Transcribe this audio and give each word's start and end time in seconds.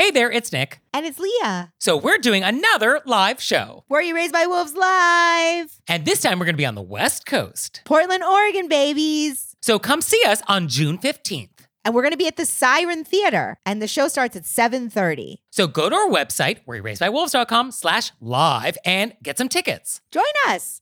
Hey 0.00 0.10
there, 0.10 0.32
it's 0.32 0.50
Nick. 0.50 0.80
And 0.94 1.04
it's 1.04 1.18
Leah. 1.18 1.74
So 1.78 1.94
we're 1.94 2.16
doing 2.16 2.42
another 2.42 3.02
live 3.04 3.38
show. 3.38 3.84
Were 3.90 4.00
You 4.00 4.14
Raised 4.14 4.32
by 4.32 4.46
Wolves 4.46 4.72
Live? 4.74 5.78
And 5.86 6.06
this 6.06 6.22
time 6.22 6.38
we're 6.38 6.46
going 6.46 6.54
to 6.54 6.58
be 6.58 6.64
on 6.64 6.74
the 6.74 6.80
West 6.80 7.26
Coast. 7.26 7.82
Portland, 7.84 8.24
Oregon, 8.24 8.66
babies. 8.66 9.56
So 9.60 9.78
come 9.78 10.00
see 10.00 10.22
us 10.26 10.40
on 10.48 10.68
June 10.68 10.96
15th. 10.96 11.50
And 11.84 11.94
we're 11.94 12.00
going 12.00 12.12
to 12.12 12.16
be 12.16 12.26
at 12.26 12.38
the 12.38 12.46
Siren 12.46 13.04
Theater. 13.04 13.58
And 13.66 13.82
the 13.82 13.86
show 13.86 14.08
starts 14.08 14.34
at 14.36 14.44
7.30. 14.44 15.40
So 15.50 15.66
go 15.66 15.90
to 15.90 15.94
our 15.94 16.08
website, 16.08 16.64
wereraisedbywolves.com 16.66 17.70
slash 17.70 18.12
live 18.22 18.78
and 18.86 19.12
get 19.22 19.36
some 19.36 19.50
tickets. 19.50 20.00
Join 20.10 20.24
us. 20.48 20.80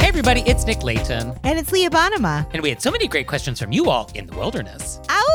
Hey 0.00 0.08
everybody, 0.08 0.40
it's 0.46 0.64
Nick 0.64 0.82
Leighton. 0.82 1.34
And 1.44 1.58
it's 1.58 1.70
Leah 1.70 1.90
Bonnema. 1.90 2.48
And 2.54 2.62
we 2.62 2.70
had 2.70 2.80
so 2.80 2.90
many 2.90 3.06
great 3.06 3.26
questions 3.26 3.60
from 3.60 3.72
you 3.72 3.90
all 3.90 4.10
in 4.14 4.26
the 4.26 4.34
wilderness. 4.36 5.00
Ow! 5.10 5.29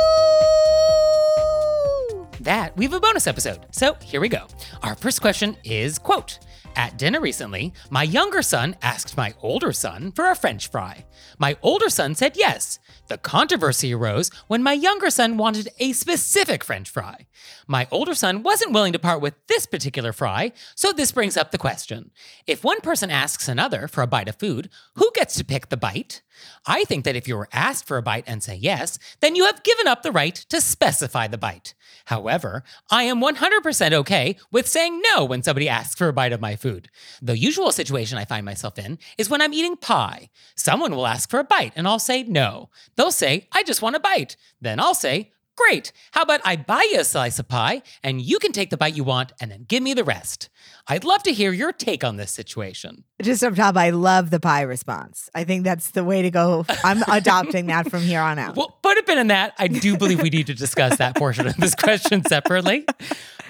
That, 2.45 2.75
we 2.77 2.85
have 2.85 2.93
a 2.93 2.99
bonus 2.99 3.27
episode. 3.27 3.65
So 3.71 3.95
here 4.01 4.21
we 4.21 4.29
go. 4.29 4.47
Our 4.81 4.95
first 4.95 5.21
question 5.21 5.57
is 5.63 5.99
quote, 5.99 6.39
at 6.77 6.97
dinner 6.97 7.21
recently, 7.21 7.73
my 7.89 8.03
younger 8.03 8.41
son 8.41 8.75
asked 8.81 9.15
my 9.15 9.33
older 9.41 9.71
son 9.71 10.11
for 10.11 10.29
a 10.29 10.35
french 10.35 10.69
fry. 10.69 11.05
My 11.39 11.55
older 11.61 11.89
son 11.89 12.15
said 12.15 12.35
yes. 12.35 12.79
The 13.07 13.17
controversy 13.17 13.93
arose 13.93 14.29
when 14.47 14.63
my 14.63 14.73
younger 14.73 15.09
son 15.09 15.37
wanted 15.37 15.69
a 15.79 15.93
specific 15.93 16.63
french 16.63 16.89
fry. 16.89 17.27
My 17.67 17.87
older 17.91 18.13
son 18.13 18.43
wasn't 18.43 18.73
willing 18.73 18.93
to 18.93 18.99
part 18.99 19.21
with 19.21 19.35
this 19.47 19.65
particular 19.65 20.11
fry, 20.11 20.51
so 20.75 20.91
this 20.91 21.11
brings 21.11 21.37
up 21.37 21.51
the 21.51 21.57
question. 21.57 22.11
If 22.45 22.63
one 22.63 22.81
person 22.81 23.09
asks 23.09 23.47
another 23.47 23.87
for 23.87 24.01
a 24.01 24.07
bite 24.07 24.27
of 24.27 24.35
food, 24.35 24.69
who 24.95 25.11
gets 25.15 25.35
to 25.35 25.45
pick 25.45 25.69
the 25.69 25.77
bite? 25.77 26.23
I 26.65 26.83
think 26.83 27.05
that 27.05 27.15
if 27.15 27.27
you 27.27 27.37
were 27.37 27.49
asked 27.53 27.87
for 27.87 27.97
a 27.97 28.03
bite 28.03 28.25
and 28.27 28.43
say 28.43 28.55
yes, 28.55 28.99
then 29.21 29.35
you 29.35 29.45
have 29.45 29.63
given 29.63 29.87
up 29.87 30.03
the 30.03 30.11
right 30.11 30.35
to 30.35 30.59
specify 30.59 31.27
the 31.27 31.37
bite. 31.37 31.73
However, 32.05 32.63
I 32.89 33.03
am 33.03 33.21
100% 33.21 33.93
okay 33.93 34.37
with 34.51 34.67
saying 34.67 35.01
no 35.13 35.25
when 35.25 35.43
somebody 35.43 35.67
asks 35.67 35.95
for 35.95 36.07
a 36.07 36.13
bite 36.13 36.33
of 36.33 36.41
my 36.41 36.55
food. 36.55 36.89
The 37.21 37.37
usual 37.37 37.71
situation 37.71 38.17
I 38.17 38.25
find 38.25 38.45
myself 38.45 38.77
in 38.79 38.99
is 39.17 39.29
when 39.29 39.41
I'm 39.41 39.53
eating 39.53 39.75
pie. 39.75 40.29
Someone 40.55 40.95
will 40.95 41.07
ask 41.07 41.29
for 41.29 41.39
a 41.39 41.43
bite 41.43 41.73
and 41.75 41.87
I'll 41.87 41.99
say 41.99 42.23
no. 42.23 42.69
They'll 42.95 43.11
say, 43.11 43.47
I 43.51 43.63
just 43.63 43.81
want 43.81 43.95
a 43.95 43.99
bite. 43.99 44.37
Then 44.61 44.79
I'll 44.79 44.95
say, 44.95 45.31
Great. 45.55 45.93
How 46.11 46.21
about 46.23 46.41
I 46.43 46.57
buy 46.57 46.87
you 46.91 46.99
a 46.99 47.03
slice 47.05 47.39
of 47.39 47.47
pie 47.47 47.81
and 48.03 48.21
you 48.21 48.39
can 48.39 48.51
take 48.51 48.69
the 48.69 48.77
bite 48.77 48.95
you 48.95 49.05
want 49.05 49.31
and 49.39 49.49
then 49.51 49.65
give 49.67 49.81
me 49.81 49.93
the 49.93 50.03
rest? 50.03 50.49
I'd 50.87 51.05
love 51.05 51.23
to 51.23 51.33
hear 51.33 51.53
your 51.53 51.71
take 51.71 52.03
on 52.03 52.17
this 52.17 52.31
situation. 52.31 53.05
Just 53.21 53.43
up 53.43 53.55
top, 53.55 53.77
I 53.77 53.91
love 53.91 54.29
the 54.31 54.39
pie 54.39 54.61
response. 54.61 55.29
I 55.33 55.45
think 55.45 55.63
that's 55.63 55.91
the 55.91 56.03
way 56.03 56.21
to 56.23 56.29
go. 56.29 56.65
I'm 56.83 57.01
adopting 57.07 57.67
that 57.67 57.89
from 57.89 58.01
here 58.01 58.19
on 58.19 58.37
out. 58.37 58.57
Well, 58.57 58.77
put 58.83 58.97
a 58.97 59.03
pin 59.03 59.17
in 59.17 59.27
that. 59.27 59.53
I 59.57 59.67
do 59.67 59.97
believe 59.97 60.21
we 60.21 60.29
need 60.29 60.47
to 60.47 60.53
discuss 60.53 60.97
that 60.97 61.15
portion 61.15 61.47
of 61.47 61.55
this 61.55 61.73
question 61.73 62.23
separately. 62.25 62.85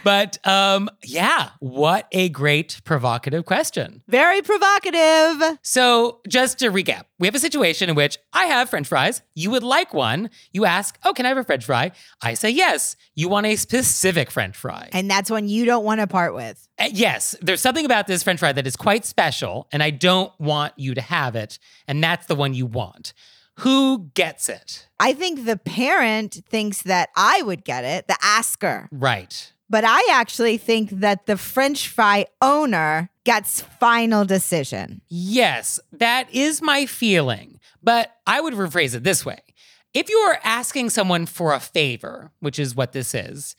But 0.06 0.38
um, 0.48 0.88
yeah, 1.04 1.50
what 1.60 2.08
a 2.12 2.30
great 2.30 2.80
provocative 2.84 3.46
question. 3.46 4.04
Very 4.08 4.44
provocative. 4.44 5.58
So, 5.64 6.22
just 6.28 6.60
to 6.60 6.70
recap, 6.70 7.06
we 7.18 7.26
have 7.26 7.34
a 7.34 7.40
situation 7.40 7.90
in 7.90 7.96
which 7.96 8.20
I 8.32 8.46
have 8.46 8.70
french 8.70 8.88
fries. 8.88 9.24
You 9.34 9.50
would 9.50 9.64
like 9.64 9.96
one. 9.96 10.30
You 10.52 10.66
ask, 10.66 10.96
Oh, 11.04 11.12
can 11.14 11.26
I 11.26 11.30
have 11.30 11.40
a 11.40 11.44
french 11.44 11.66
fry? 11.66 11.92
I 12.22 12.36
say 12.36 12.52
yes. 12.52 12.96
You 13.16 13.30
want 13.30 13.48
a 13.48 13.56
specific 13.56 14.30
french 14.30 14.56
fry. 14.56 14.90
And 14.94 15.10
that's 15.10 15.32
one 15.32 15.50
you 15.50 15.66
don't 15.66 15.84
want 15.84 16.02
to 16.02 16.06
part 16.06 16.36
with. 16.36 16.68
Uh, 16.78 16.90
yes, 16.92 17.36
there's 17.42 17.62
something 17.62 17.86
about 17.86 18.06
this 18.06 18.22
french 18.22 18.40
fry 18.42 18.52
that 18.52 18.68
is 18.68 18.76
quite 18.76 19.06
special, 19.06 19.68
and 19.72 19.82
I 19.82 19.90
don't 19.90 20.32
want 20.40 20.74
you 20.78 20.94
to 20.94 21.02
have 21.02 21.36
it. 21.36 21.58
And 21.88 22.04
that's 22.04 22.28
the 22.28 22.36
one 22.36 22.54
you 22.54 22.68
want. 22.68 23.14
Who 23.60 24.12
gets 24.14 24.50
it? 24.50 24.88
I 25.00 25.14
think 25.14 25.46
the 25.46 25.58
parent 25.58 26.44
thinks 26.48 26.84
that 26.84 27.10
I 27.16 27.42
would 27.42 27.64
get 27.64 27.86
it, 27.86 28.08
the 28.08 28.18
asker. 28.22 28.88
Right. 28.92 29.52
But 29.70 29.84
I 29.86 30.08
actually 30.12 30.58
think 30.58 30.90
that 30.92 31.26
the 31.26 31.38
French 31.38 31.88
fry 31.88 32.28
owner 32.42 33.10
gets 33.24 33.62
final 33.62 34.24
decision. 34.24 35.02
Yes, 35.10 35.80
that 35.92 36.34
is 36.34 36.62
my 36.62 36.86
feeling. 36.86 37.60
But 37.82 38.16
I 38.28 38.42
would 38.42 38.54
rephrase 38.54 38.96
it 38.96 39.04
this 39.04 39.26
way 39.26 39.40
if 39.96 40.10
you 40.10 40.18
are 40.18 40.40
asking 40.44 40.90
someone 40.90 41.26
for 41.26 41.54
a 41.54 41.60
favor, 41.60 42.32
which 42.42 42.60
is 42.60 42.76
what 42.76 42.92
this 42.92 43.16
is, 43.16 43.56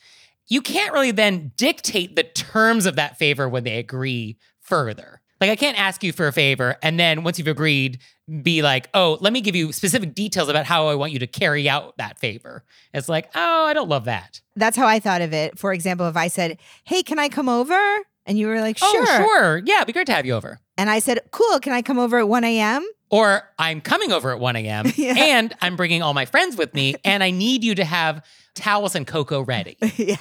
you 0.48 0.60
can't 0.60 0.92
really 0.92 1.10
then 1.10 1.50
dictate 1.56 2.14
the 2.14 2.22
terms 2.22 2.84
of 2.84 2.94
that 2.96 3.18
favor 3.18 3.48
when 3.48 3.64
they 3.64 3.78
agree 3.78 4.36
further. 4.60 5.22
Like, 5.40 5.50
I 5.50 5.56
can't 5.56 5.78
ask 5.80 6.04
you 6.04 6.12
for 6.12 6.28
a 6.28 6.32
favor 6.32 6.76
and 6.82 7.00
then 7.00 7.24
once 7.24 7.38
you've 7.38 7.48
agreed, 7.48 8.00
be 8.42 8.62
like, 8.62 8.88
oh, 8.94 9.18
let 9.20 9.32
me 9.32 9.40
give 9.40 9.54
you 9.54 9.72
specific 9.72 10.14
details 10.14 10.48
about 10.48 10.66
how 10.66 10.88
I 10.88 10.94
want 10.94 11.12
you 11.12 11.18
to 11.20 11.26
carry 11.26 11.68
out 11.68 11.96
that 11.98 12.18
favor. 12.18 12.64
It's 12.92 13.08
like, 13.08 13.30
oh, 13.34 13.64
I 13.66 13.72
don't 13.72 13.88
love 13.88 14.04
that. 14.06 14.40
That's 14.56 14.76
how 14.76 14.86
I 14.86 14.98
thought 14.98 15.22
of 15.22 15.32
it. 15.32 15.58
For 15.58 15.72
example, 15.72 16.08
if 16.08 16.16
I 16.16 16.28
said, 16.28 16.58
Hey, 16.84 17.02
can 17.02 17.18
I 17.18 17.28
come 17.28 17.48
over? 17.48 17.78
And 18.26 18.36
you 18.38 18.48
were 18.48 18.60
like, 18.60 18.78
oh, 18.82 18.92
Sure. 18.92 19.04
Oh, 19.08 19.16
sure. 19.26 19.62
Yeah, 19.64 19.76
it'd 19.76 19.86
be 19.86 19.92
great 19.92 20.06
to 20.06 20.12
have 20.14 20.26
you 20.26 20.34
over. 20.34 20.58
And 20.76 20.90
I 20.90 20.98
said, 20.98 21.20
Cool, 21.30 21.60
can 21.60 21.72
I 21.72 21.82
come 21.82 21.98
over 21.98 22.18
at 22.18 22.28
1 22.28 22.42
a.m.? 22.44 22.86
Or 23.10 23.48
I'm 23.58 23.80
coming 23.80 24.10
over 24.12 24.32
at 24.32 24.40
1 24.40 24.56
a.m. 24.56 24.86
Yeah. 24.96 25.14
and 25.16 25.54
I'm 25.60 25.76
bringing 25.76 26.02
all 26.02 26.14
my 26.14 26.24
friends 26.24 26.56
with 26.56 26.74
me, 26.74 26.96
and 27.04 27.22
I 27.22 27.30
need 27.30 27.62
you 27.64 27.74
to 27.76 27.84
have 27.84 28.24
towels 28.54 28.94
and 28.94 29.06
cocoa 29.06 29.42
ready. 29.42 29.76
yeah. 29.96 30.16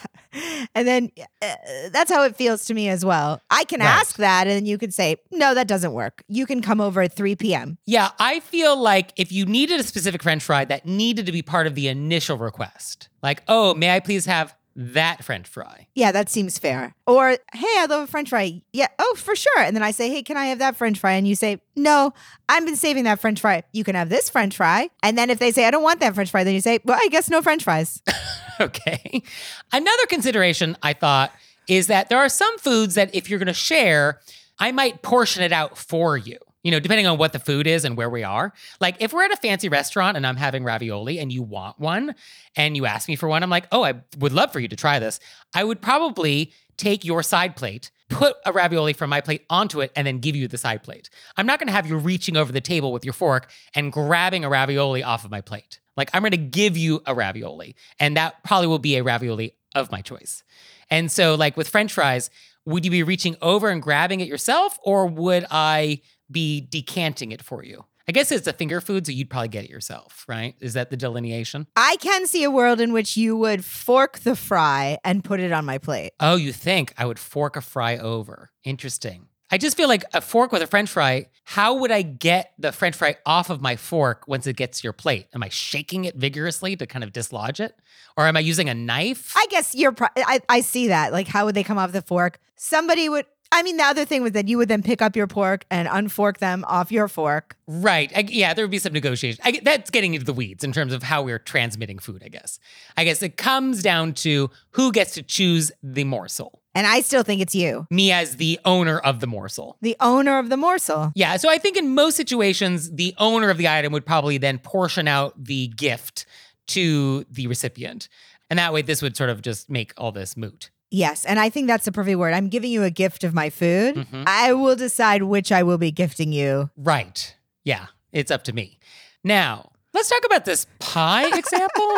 And 0.75 0.85
then 0.88 1.09
uh, 1.41 1.56
that's 1.91 2.12
how 2.12 2.24
it 2.24 2.35
feels 2.35 2.66
to 2.66 2.74
me 2.74 2.90
as 2.90 3.06
well. 3.06 3.41
I 3.50 3.63
can 3.63 3.79
Right. 3.79 3.88
ask 3.88 4.18
that, 4.18 4.47
and 4.47 4.56
then 4.57 4.66
you 4.66 4.78
could 4.78 4.94
say, 4.94 5.16
No, 5.31 5.53
that 5.56 5.68
doesn't 5.68 5.94
work. 5.94 6.22
You 6.28 6.45
can 6.45 6.62
come 6.62 6.81
over 6.81 7.01
at 7.01 7.13
3 7.16 7.35
p.m. 7.38 7.78
Yeah, 7.85 8.09
I 8.19 8.41
feel 8.41 8.75
like 8.78 9.13
if 9.16 9.31
you 9.31 9.45
needed 9.45 9.79
a 9.79 9.84
specific 9.84 10.22
french 10.22 10.44
fry, 10.44 10.66
that 10.66 10.85
needed 10.85 11.25
to 11.28 11.31
be 11.31 11.41
part 11.41 11.68
of 11.68 11.75
the 11.75 11.88
initial 11.88 12.38
request. 12.38 13.07
Like, 13.24 13.41
oh, 13.47 13.74
may 13.74 13.95
I 13.95 14.00
please 14.01 14.25
have 14.25 14.53
that 14.75 15.24
french 15.24 15.47
fry? 15.47 15.88
Yeah, 15.96 16.12
that 16.12 16.30
seems 16.30 16.58
fair. 16.59 16.96
Or, 17.08 17.30
hey, 17.30 17.40
I 17.78 17.86
love 17.90 18.03
a 18.03 18.08
french 18.08 18.30
fry. 18.30 18.62
Yeah, 18.74 18.88
oh, 19.00 19.16
for 19.18 19.36
sure. 19.36 19.59
And 19.59 19.75
then 19.75 19.84
I 19.84 19.91
say, 19.91 20.09
hey, 20.09 20.22
can 20.22 20.38
I 20.38 20.47
have 20.47 20.59
that 20.59 20.75
french 20.75 21.00
fry? 21.00 21.13
And 21.13 21.28
you 21.28 21.36
say, 21.36 21.62
no, 21.75 22.13
I've 22.50 22.66
been 22.66 22.75
saving 22.75 23.06
that 23.06 23.19
french 23.19 23.40
fry. 23.41 23.63
You 23.72 23.84
can 23.84 23.96
have 23.96 24.09
this 24.09 24.30
french 24.30 24.58
fry. 24.58 24.90
And 25.02 25.18
then 25.18 25.30
if 25.30 25.40
they 25.40 25.52
say, 25.52 25.66
I 25.66 25.72
don't 25.72 25.84
want 25.84 26.00
that 26.02 26.16
french 26.16 26.31
fry, 26.31 26.44
then 26.44 26.53
you 26.53 26.62
say, 26.62 26.80
well, 26.84 27.00
I 27.00 27.08
guess 27.08 27.30
no 27.30 27.41
french 27.41 27.63
fries. 27.63 28.02
okay. 28.59 29.24
Another 29.72 30.06
consideration 30.07 30.77
I 30.83 30.94
thought 30.94 31.31
is 31.68 31.88
that 31.88 32.10
there 32.10 32.19
are 32.19 32.30
some 32.30 32.57
foods 32.57 32.95
that 32.95 33.13
if 33.16 33.30
you're 33.30 33.39
going 33.39 33.48
to 33.48 33.54
share, 33.54 34.19
I 34.60 34.72
might 34.72 35.01
portion 35.01 35.44
it 35.44 35.51
out 35.51 35.77
for 35.77 36.18
you. 36.18 36.38
You 36.65 36.71
know, 36.71 36.79
depending 36.79 37.06
on 37.06 37.19
what 37.19 37.31
the 37.31 37.38
food 37.38 37.67
is 37.67 37.85
and 37.85 37.95
where 37.95 38.09
we 38.09 38.23
are. 38.23 38.51
Like 38.81 38.95
if 39.00 39.13
we're 39.13 39.23
at 39.23 39.31
a 39.31 39.38
fancy 39.38 39.69
restaurant 39.69 40.17
and 40.17 40.25
I'm 40.25 40.35
having 40.35 40.63
ravioli 40.63 41.19
and 41.19 41.31
you 41.31 41.44
want 41.44 41.79
one 41.79 42.15
and 42.56 42.75
you 42.75 42.88
ask 42.88 43.07
me 43.07 43.15
for 43.15 43.29
one, 43.29 43.44
I'm 43.44 43.51
like, 43.51 43.67
"Oh, 43.71 43.83
I 43.83 44.01
would 44.17 44.33
love 44.33 44.51
for 44.51 44.59
you 44.59 44.67
to 44.69 44.75
try 44.75 44.97
this." 44.97 45.19
I 45.53 45.63
would 45.63 45.79
probably 45.79 46.51
take 46.75 47.06
your 47.06 47.21
side 47.21 47.56
plate, 47.56 47.91
put 48.09 48.35
a 48.47 48.51
ravioli 48.51 48.94
from 48.94 49.12
my 49.12 49.21
plate 49.21 49.45
onto 49.47 49.79
it 49.79 49.91
and 49.95 50.07
then 50.07 50.17
give 50.17 50.35
you 50.35 50.47
the 50.47 50.57
side 50.57 50.81
plate. 50.81 51.12
I'm 51.38 51.45
not 51.45 51.59
going 51.59 51.67
to 51.67 51.73
have 51.73 51.85
you 51.85 51.97
reaching 51.97 52.35
over 52.35 52.51
the 52.51 52.62
table 52.62 52.91
with 52.91 53.06
your 53.06 53.13
fork 53.13 53.51
and 53.75 53.91
grabbing 53.91 54.44
a 54.44 54.50
ravioli 54.50 55.03
off 55.03 55.23
of 55.23 55.29
my 55.29 55.41
plate. 55.41 55.79
Like 55.95 56.09
I'm 56.13 56.23
going 56.23 56.31
to 56.31 56.38
give 56.38 56.75
you 56.77 57.03
a 57.06 57.13
ravioli 57.13 57.75
and 58.00 58.17
that 58.17 58.44
probably 58.44 58.67
will 58.67 58.79
be 58.79 58.95
a 58.95 59.03
ravioli 59.03 59.56
of 59.75 59.91
my 59.91 60.01
choice. 60.01 60.44
And 60.89 61.12
so 61.12 61.35
like 61.35 61.56
with 61.57 61.69
french 61.69 61.94
fries, 61.94 62.31
would 62.65 62.83
you 62.83 62.91
be 62.91 63.03
reaching 63.03 63.38
over 63.41 63.69
and 63.69 63.81
grabbing 63.81 64.19
it 64.19 64.27
yourself 64.27 64.79
or 64.83 65.06
would 65.06 65.45
I 65.51 66.01
be 66.31 66.62
decanting 66.62 67.31
it 67.31 67.42
for 67.42 67.63
you? 67.63 67.86
I 68.07 68.12
guess 68.12 68.31
it's 68.31 68.45
a 68.45 68.54
finger 68.54 68.81
food, 68.81 69.07
so 69.07 69.12
you'd 69.12 69.31
probably 69.31 69.48
get 69.48 69.66
it 69.66 69.69
yourself, 69.72 70.25
right? 70.27 70.56
Is 70.60 70.74
that 70.74 70.92
the 70.92 70.98
delineation? 70.98 71.66
I 71.75 71.98
can 72.00 72.27
see 72.27 72.44
a 72.44 72.51
world 72.51 72.80
in 72.80 72.94
which 72.94 73.18
you 73.18 73.36
would 73.36 73.66
fork 73.66 74.19
the 74.19 74.36
fry 74.36 75.00
and 75.04 75.24
put 75.24 75.39
it 75.39 75.51
on 75.51 75.66
my 75.66 75.80
plate. 75.80 76.12
Oh, 76.19 76.36
you 76.36 76.54
think 76.54 76.94
I 77.00 77.06
would 77.07 77.18
fork 77.18 77.56
a 77.56 77.62
fry 77.62 77.98
over? 77.98 78.51
Interesting. 78.63 79.27
I 79.51 79.57
just 79.57 79.77
feel 79.77 79.88
like 79.88 80.04
a 80.13 80.22
fork 80.22 80.51
with 80.51 80.62
a 80.62 80.68
french 80.68 80.89
fry, 80.89 81.27
how 81.45 81.75
would 81.75 81.92
I 81.92 82.01
get 82.01 82.54
the 82.57 82.72
french 82.72 82.95
fry 82.95 83.16
off 83.25 83.50
of 83.50 83.62
my 83.62 83.75
fork 83.75 84.27
once 84.27 84.48
it 84.48 84.56
gets 84.56 84.81
to 84.81 84.83
your 84.83 84.94
plate? 84.94 85.27
Am 85.33 85.44
I 85.44 85.50
shaking 85.50 86.06
it 86.06 86.16
vigorously 86.16 86.75
to 86.75 86.86
kind 86.88 87.04
of 87.04 87.13
dislodge 87.13 87.60
it? 87.60 87.75
Or 88.18 88.27
am 88.27 88.38
I 88.38 88.39
using 88.39 88.69
a 88.69 88.74
knife? 88.74 89.33
I 89.36 89.45
guess 89.50 89.75
you're. 89.75 89.92
Pro- 89.92 90.07
I 90.16 90.42
I 90.50 90.62
see 90.62 90.88
that. 90.88 91.12
Like, 91.12 91.27
how 91.27 91.45
would 91.45 91.56
they 91.56 91.63
come 91.63 91.77
off 91.77 91.92
the 91.92 92.01
fork? 92.01 92.39
Somebody 92.56 93.07
would. 93.10 93.25
I 93.56 93.63
mean, 93.63 93.78
the 93.78 93.84
other 93.84 94.04
thing 94.04 94.22
was 94.22 94.34
that 94.34 94.50
you 94.50 94.57
would 94.57 94.68
then 94.68 94.84
pick 94.84 95.02
up 95.02 95.16
your 95.16 95.28
pork 95.28 95.66
and 95.72 95.88
unfork 95.88 96.40
them 96.40 96.66
off 96.68 96.92
your 96.92 97.07
fork. 97.07 97.56
Right. 97.68 98.12
I, 98.13 98.25
yeah, 98.28 98.54
there 98.54 98.66
would 98.66 98.72
be 98.72 98.80
some 98.80 98.92
negotiation. 98.92 99.40
I, 99.46 99.62
that's 99.63 99.90
getting 99.90 100.13
into 100.13 100.25
the 100.25 100.34
weeds 100.34 100.66
in 100.66 100.74
terms 100.74 100.92
of 100.92 101.04
how 101.04 101.24
we're 101.24 101.40
transmitting 101.40 101.98
food, 101.98 102.22
I 102.25 102.28
guess. 102.28 102.60
I 102.98 103.06
guess 103.06 103.24
it 103.24 103.38
comes 103.38 103.81
down 103.81 104.13
to 104.16 104.50
who 104.72 104.92
gets 104.92 105.13
to 105.13 105.24
choose 105.24 105.72
the 105.81 106.04
morsel. 106.04 106.62
And 106.75 106.86
I 106.86 107.00
still 107.00 107.24
think 107.24 107.40
it's 107.40 107.56
you, 107.56 107.88
Me 107.90 108.12
as 108.12 108.36
the 108.36 108.60
owner 108.66 109.00
of 109.00 109.22
the 109.22 109.28
morsel. 109.28 109.78
the 109.81 109.96
owner 110.01 110.38
of 110.38 110.50
the 110.50 110.58
morsel. 110.58 111.13
Yeah, 111.16 111.38
so 111.38 111.50
I 111.50 111.58
think 111.58 111.78
in 111.78 111.96
most 111.96 112.18
situations, 112.18 112.92
the 112.92 113.16
owner 113.18 113.50
of 113.50 113.58
the 113.58 113.69
item 113.69 113.94
would 113.94 114.06
probably 114.06 114.38
then 114.38 114.60
portion 114.60 115.08
out 115.08 115.42
the 115.42 115.68
gift 115.69 116.25
to 116.68 117.24
the 117.31 117.48
recipient. 117.48 118.10
And 118.50 118.60
that 118.60 118.74
way, 118.74 118.81
this 118.81 119.01
would 119.01 119.16
sort 119.16 119.30
of 119.30 119.42
just 119.42 119.69
make 119.69 119.94
all 119.98 120.12
this 120.12 120.36
moot. 120.36 120.69
Yes, 120.95 121.25
and 121.25 121.38
I 121.42 121.50
think 121.50 121.68
that's 121.68 121.83
the 121.83 121.92
perfect 121.92 122.18
word. 122.18 122.33
I'm 122.33 122.47
giving 122.47 122.71
you 122.71 122.83
a 122.83 122.89
gift 122.89 123.25
of 123.25 123.33
my 123.33 123.50
food. 123.50 123.95
Mhm. 123.95 124.24
I 124.27 124.53
will 124.53 124.77
decide 124.77 125.24
which 125.24 125.51
I 125.51 125.62
will 125.62 125.77
be 125.77 125.92
gifting 125.92 126.31
you. 126.31 126.69
Right. 126.77 127.36
Yeah, 127.65 127.88
it's 128.13 128.31
up 128.31 128.45
to 128.45 128.53
me. 128.53 128.80
Now, 129.21 129.71
let's 129.94 130.07
talk 130.09 130.24
about 130.25 130.45
this 130.45 130.68
pie 130.80 131.27
example. 131.38 131.97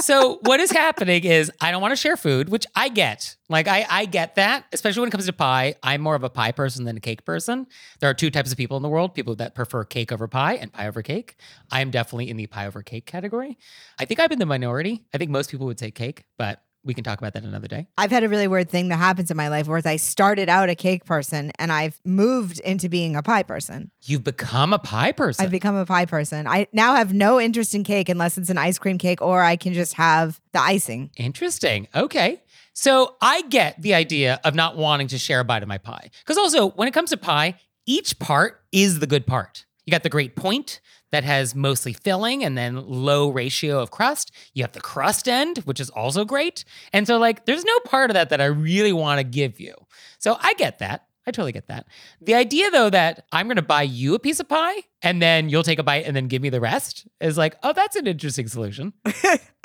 so, 0.00 0.38
what 0.42 0.60
is 0.60 0.70
happening 0.70 1.24
is 1.24 1.50
I 1.62 1.70
don't 1.70 1.80
want 1.80 1.92
to 1.92 1.96
share 1.96 2.18
food, 2.18 2.50
which 2.50 2.66
I 2.74 2.90
get. 2.90 3.36
Like, 3.48 3.68
I, 3.68 3.86
I 3.88 4.04
get 4.04 4.34
that, 4.34 4.66
especially 4.70 5.00
when 5.00 5.08
it 5.08 5.12
comes 5.12 5.24
to 5.24 5.32
pie. 5.32 5.76
I'm 5.82 6.02
more 6.02 6.14
of 6.14 6.22
a 6.22 6.28
pie 6.28 6.52
person 6.52 6.84
than 6.84 6.98
a 6.98 7.00
cake 7.00 7.24
person. 7.24 7.66
There 8.00 8.10
are 8.10 8.14
two 8.14 8.30
types 8.30 8.52
of 8.52 8.58
people 8.58 8.76
in 8.76 8.82
the 8.82 8.90
world 8.90 9.14
people 9.14 9.34
that 9.36 9.54
prefer 9.54 9.82
cake 9.84 10.12
over 10.12 10.28
pie 10.28 10.56
and 10.56 10.70
pie 10.70 10.88
over 10.88 11.00
cake. 11.00 11.36
I 11.70 11.80
am 11.80 11.90
definitely 11.90 12.28
in 12.28 12.36
the 12.36 12.46
pie 12.48 12.66
over 12.66 12.82
cake 12.82 13.06
category. 13.06 13.56
I 13.98 14.04
think 14.04 14.20
I'm 14.20 14.30
in 14.30 14.38
the 14.40 14.44
minority. 14.46 15.06
I 15.14 15.16
think 15.16 15.30
most 15.30 15.50
people 15.50 15.64
would 15.68 15.78
say 15.78 15.90
cake, 15.90 16.24
but 16.36 16.60
we 16.86 16.94
can 16.94 17.04
talk 17.04 17.18
about 17.18 17.34
that 17.34 17.42
another 17.42 17.66
day. 17.66 17.88
I've 17.98 18.12
had 18.12 18.22
a 18.22 18.28
really 18.28 18.46
weird 18.46 18.70
thing 18.70 18.88
that 18.88 18.96
happens 18.96 19.30
in 19.30 19.36
my 19.36 19.48
life 19.48 19.66
where 19.66 19.82
I 19.84 19.96
started 19.96 20.48
out 20.48 20.68
a 20.68 20.74
cake 20.74 21.04
person 21.04 21.50
and 21.58 21.72
I've 21.72 22.00
moved 22.04 22.60
into 22.60 22.88
being 22.88 23.16
a 23.16 23.22
pie 23.22 23.42
person. 23.42 23.90
You've 24.04 24.24
become 24.24 24.72
a 24.72 24.78
pie 24.78 25.12
person. 25.12 25.44
I've 25.44 25.50
become 25.50 25.74
a 25.74 25.84
pie 25.84 26.06
person. 26.06 26.46
I 26.46 26.68
now 26.72 26.94
have 26.94 27.12
no 27.12 27.40
interest 27.40 27.74
in 27.74 27.82
cake 27.82 28.08
unless 28.08 28.38
it's 28.38 28.50
an 28.50 28.58
ice 28.58 28.78
cream 28.78 28.98
cake 28.98 29.20
or 29.20 29.42
I 29.42 29.56
can 29.56 29.74
just 29.74 29.94
have 29.94 30.40
the 30.52 30.60
icing. 30.60 31.10
Interesting. 31.16 31.88
Okay. 31.94 32.40
So 32.72 33.16
I 33.20 33.42
get 33.42 33.80
the 33.82 33.94
idea 33.94 34.40
of 34.44 34.54
not 34.54 34.76
wanting 34.76 35.08
to 35.08 35.18
share 35.18 35.40
a 35.40 35.44
bite 35.44 35.62
of 35.62 35.68
my 35.68 35.78
pie. 35.78 36.10
Because 36.20 36.38
also, 36.38 36.70
when 36.70 36.86
it 36.86 36.94
comes 36.94 37.10
to 37.10 37.16
pie, 37.16 37.54
each 37.86 38.18
part 38.18 38.62
is 38.70 39.00
the 39.00 39.06
good 39.06 39.26
part. 39.26 39.64
You 39.86 39.92
got 39.92 40.02
the 40.02 40.08
great 40.08 40.34
point 40.36 40.80
that 41.12 41.24
has 41.24 41.54
mostly 41.54 41.92
filling 41.92 42.44
and 42.44 42.58
then 42.58 42.84
low 42.86 43.30
ratio 43.30 43.80
of 43.80 43.90
crust. 43.90 44.32
You 44.52 44.64
have 44.64 44.72
the 44.72 44.80
crust 44.80 45.28
end, 45.28 45.58
which 45.58 45.80
is 45.80 45.90
also 45.90 46.24
great. 46.24 46.64
And 46.92 47.06
so, 47.06 47.18
like, 47.18 47.46
there's 47.46 47.64
no 47.64 47.78
part 47.80 48.10
of 48.10 48.14
that 48.14 48.30
that 48.30 48.40
I 48.40 48.46
really 48.46 48.92
want 48.92 49.20
to 49.20 49.24
give 49.24 49.60
you. 49.60 49.74
So 50.18 50.36
I 50.40 50.54
get 50.54 50.80
that. 50.80 51.06
I 51.26 51.30
totally 51.30 51.52
get 51.52 51.68
that. 51.68 51.86
The 52.20 52.34
idea, 52.34 52.70
though, 52.70 52.90
that 52.90 53.26
I'm 53.32 53.46
going 53.46 53.56
to 53.56 53.62
buy 53.62 53.82
you 53.82 54.14
a 54.14 54.18
piece 54.18 54.38
of 54.38 54.48
pie 54.48 54.82
and 55.02 55.20
then 55.20 55.48
you'll 55.48 55.64
take 55.64 55.78
a 55.78 55.82
bite 55.82 56.04
and 56.04 56.14
then 56.14 56.28
give 56.28 56.42
me 56.42 56.50
the 56.50 56.60
rest 56.60 57.06
is 57.20 57.36
like, 57.36 57.56
oh, 57.62 57.72
that's 57.72 57.96
an 57.96 58.06
interesting 58.06 58.46
solution. 58.46 58.92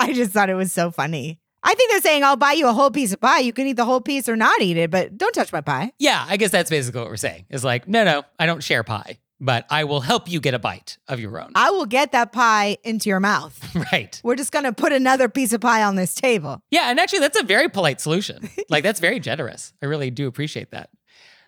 I 0.00 0.12
just 0.12 0.32
thought 0.32 0.50
it 0.50 0.54
was 0.54 0.72
so 0.72 0.90
funny. 0.90 1.40
I 1.64 1.74
think 1.74 1.90
they're 1.90 2.00
saying, 2.00 2.24
I'll 2.24 2.36
buy 2.36 2.52
you 2.52 2.66
a 2.66 2.72
whole 2.72 2.90
piece 2.90 3.12
of 3.12 3.20
pie. 3.20 3.38
You 3.38 3.52
can 3.52 3.68
eat 3.68 3.74
the 3.74 3.84
whole 3.84 4.00
piece 4.00 4.28
or 4.28 4.34
not 4.34 4.60
eat 4.60 4.76
it, 4.76 4.90
but 4.90 5.16
don't 5.16 5.32
touch 5.32 5.52
my 5.52 5.60
pie. 5.60 5.92
Yeah, 5.98 6.24
I 6.28 6.36
guess 6.36 6.50
that's 6.50 6.70
basically 6.70 7.00
what 7.00 7.10
we're 7.10 7.16
saying. 7.16 7.46
Is 7.50 7.62
like, 7.62 7.86
no, 7.86 8.04
no, 8.04 8.24
I 8.38 8.46
don't 8.46 8.62
share 8.62 8.82
pie, 8.82 9.18
but 9.42 9.66
I 9.68 9.84
will 9.84 10.00
help 10.00 10.30
you 10.30 10.40
get 10.40 10.54
a 10.54 10.58
bite 10.58 10.98
of 11.08 11.18
your 11.18 11.38
own. 11.38 11.50
I 11.56 11.70
will 11.72 11.84
get 11.84 12.12
that 12.12 12.32
pie 12.32 12.78
into 12.84 13.08
your 13.08 13.18
mouth. 13.18 13.74
right. 13.92 14.18
We're 14.22 14.36
just 14.36 14.52
going 14.52 14.64
to 14.64 14.72
put 14.72 14.92
another 14.92 15.28
piece 15.28 15.52
of 15.52 15.60
pie 15.60 15.82
on 15.82 15.96
this 15.96 16.14
table. 16.14 16.62
Yeah, 16.70 16.88
and 16.88 17.00
actually 17.00 17.18
that's 17.18 17.38
a 17.38 17.42
very 17.42 17.68
polite 17.68 18.00
solution. 18.00 18.48
like 18.70 18.84
that's 18.84 19.00
very 19.00 19.18
generous. 19.18 19.74
I 19.82 19.86
really 19.86 20.10
do 20.10 20.28
appreciate 20.28 20.70
that. 20.70 20.90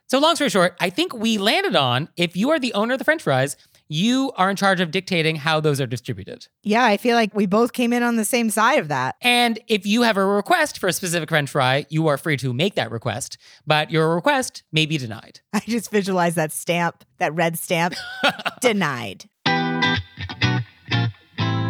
So 0.08 0.18
long 0.18 0.34
story 0.34 0.50
short, 0.50 0.76
I 0.80 0.90
think 0.90 1.14
we 1.14 1.38
landed 1.38 1.76
on 1.76 2.08
if 2.16 2.36
you 2.36 2.50
are 2.50 2.58
the 2.58 2.74
owner 2.74 2.94
of 2.94 2.98
the 2.98 3.04
french 3.04 3.22
fries, 3.22 3.56
you 3.88 4.32
are 4.36 4.50
in 4.50 4.56
charge 4.56 4.80
of 4.80 4.90
dictating 4.90 5.36
how 5.36 5.60
those 5.60 5.80
are 5.80 5.86
distributed. 5.86 6.48
Yeah, 6.62 6.84
I 6.84 6.96
feel 6.96 7.16
like 7.16 7.34
we 7.34 7.46
both 7.46 7.72
came 7.72 7.92
in 7.92 8.02
on 8.02 8.16
the 8.16 8.24
same 8.24 8.50
side 8.50 8.78
of 8.78 8.88
that. 8.88 9.16
And 9.20 9.58
if 9.68 9.86
you 9.86 10.02
have 10.02 10.16
a 10.16 10.24
request 10.24 10.78
for 10.78 10.88
a 10.88 10.92
specific 10.92 11.28
french 11.28 11.50
fry, 11.50 11.86
you 11.88 12.06
are 12.08 12.18
free 12.18 12.36
to 12.38 12.52
make 12.52 12.74
that 12.74 12.90
request, 12.90 13.38
but 13.66 13.90
your 13.90 14.14
request 14.14 14.62
may 14.72 14.86
be 14.86 14.98
denied. 14.98 15.40
I 15.52 15.60
just 15.60 15.90
visualize 15.90 16.34
that 16.34 16.52
stamp, 16.52 17.04
that 17.18 17.34
red 17.34 17.58
stamp, 17.58 17.94
denied. 18.60 19.28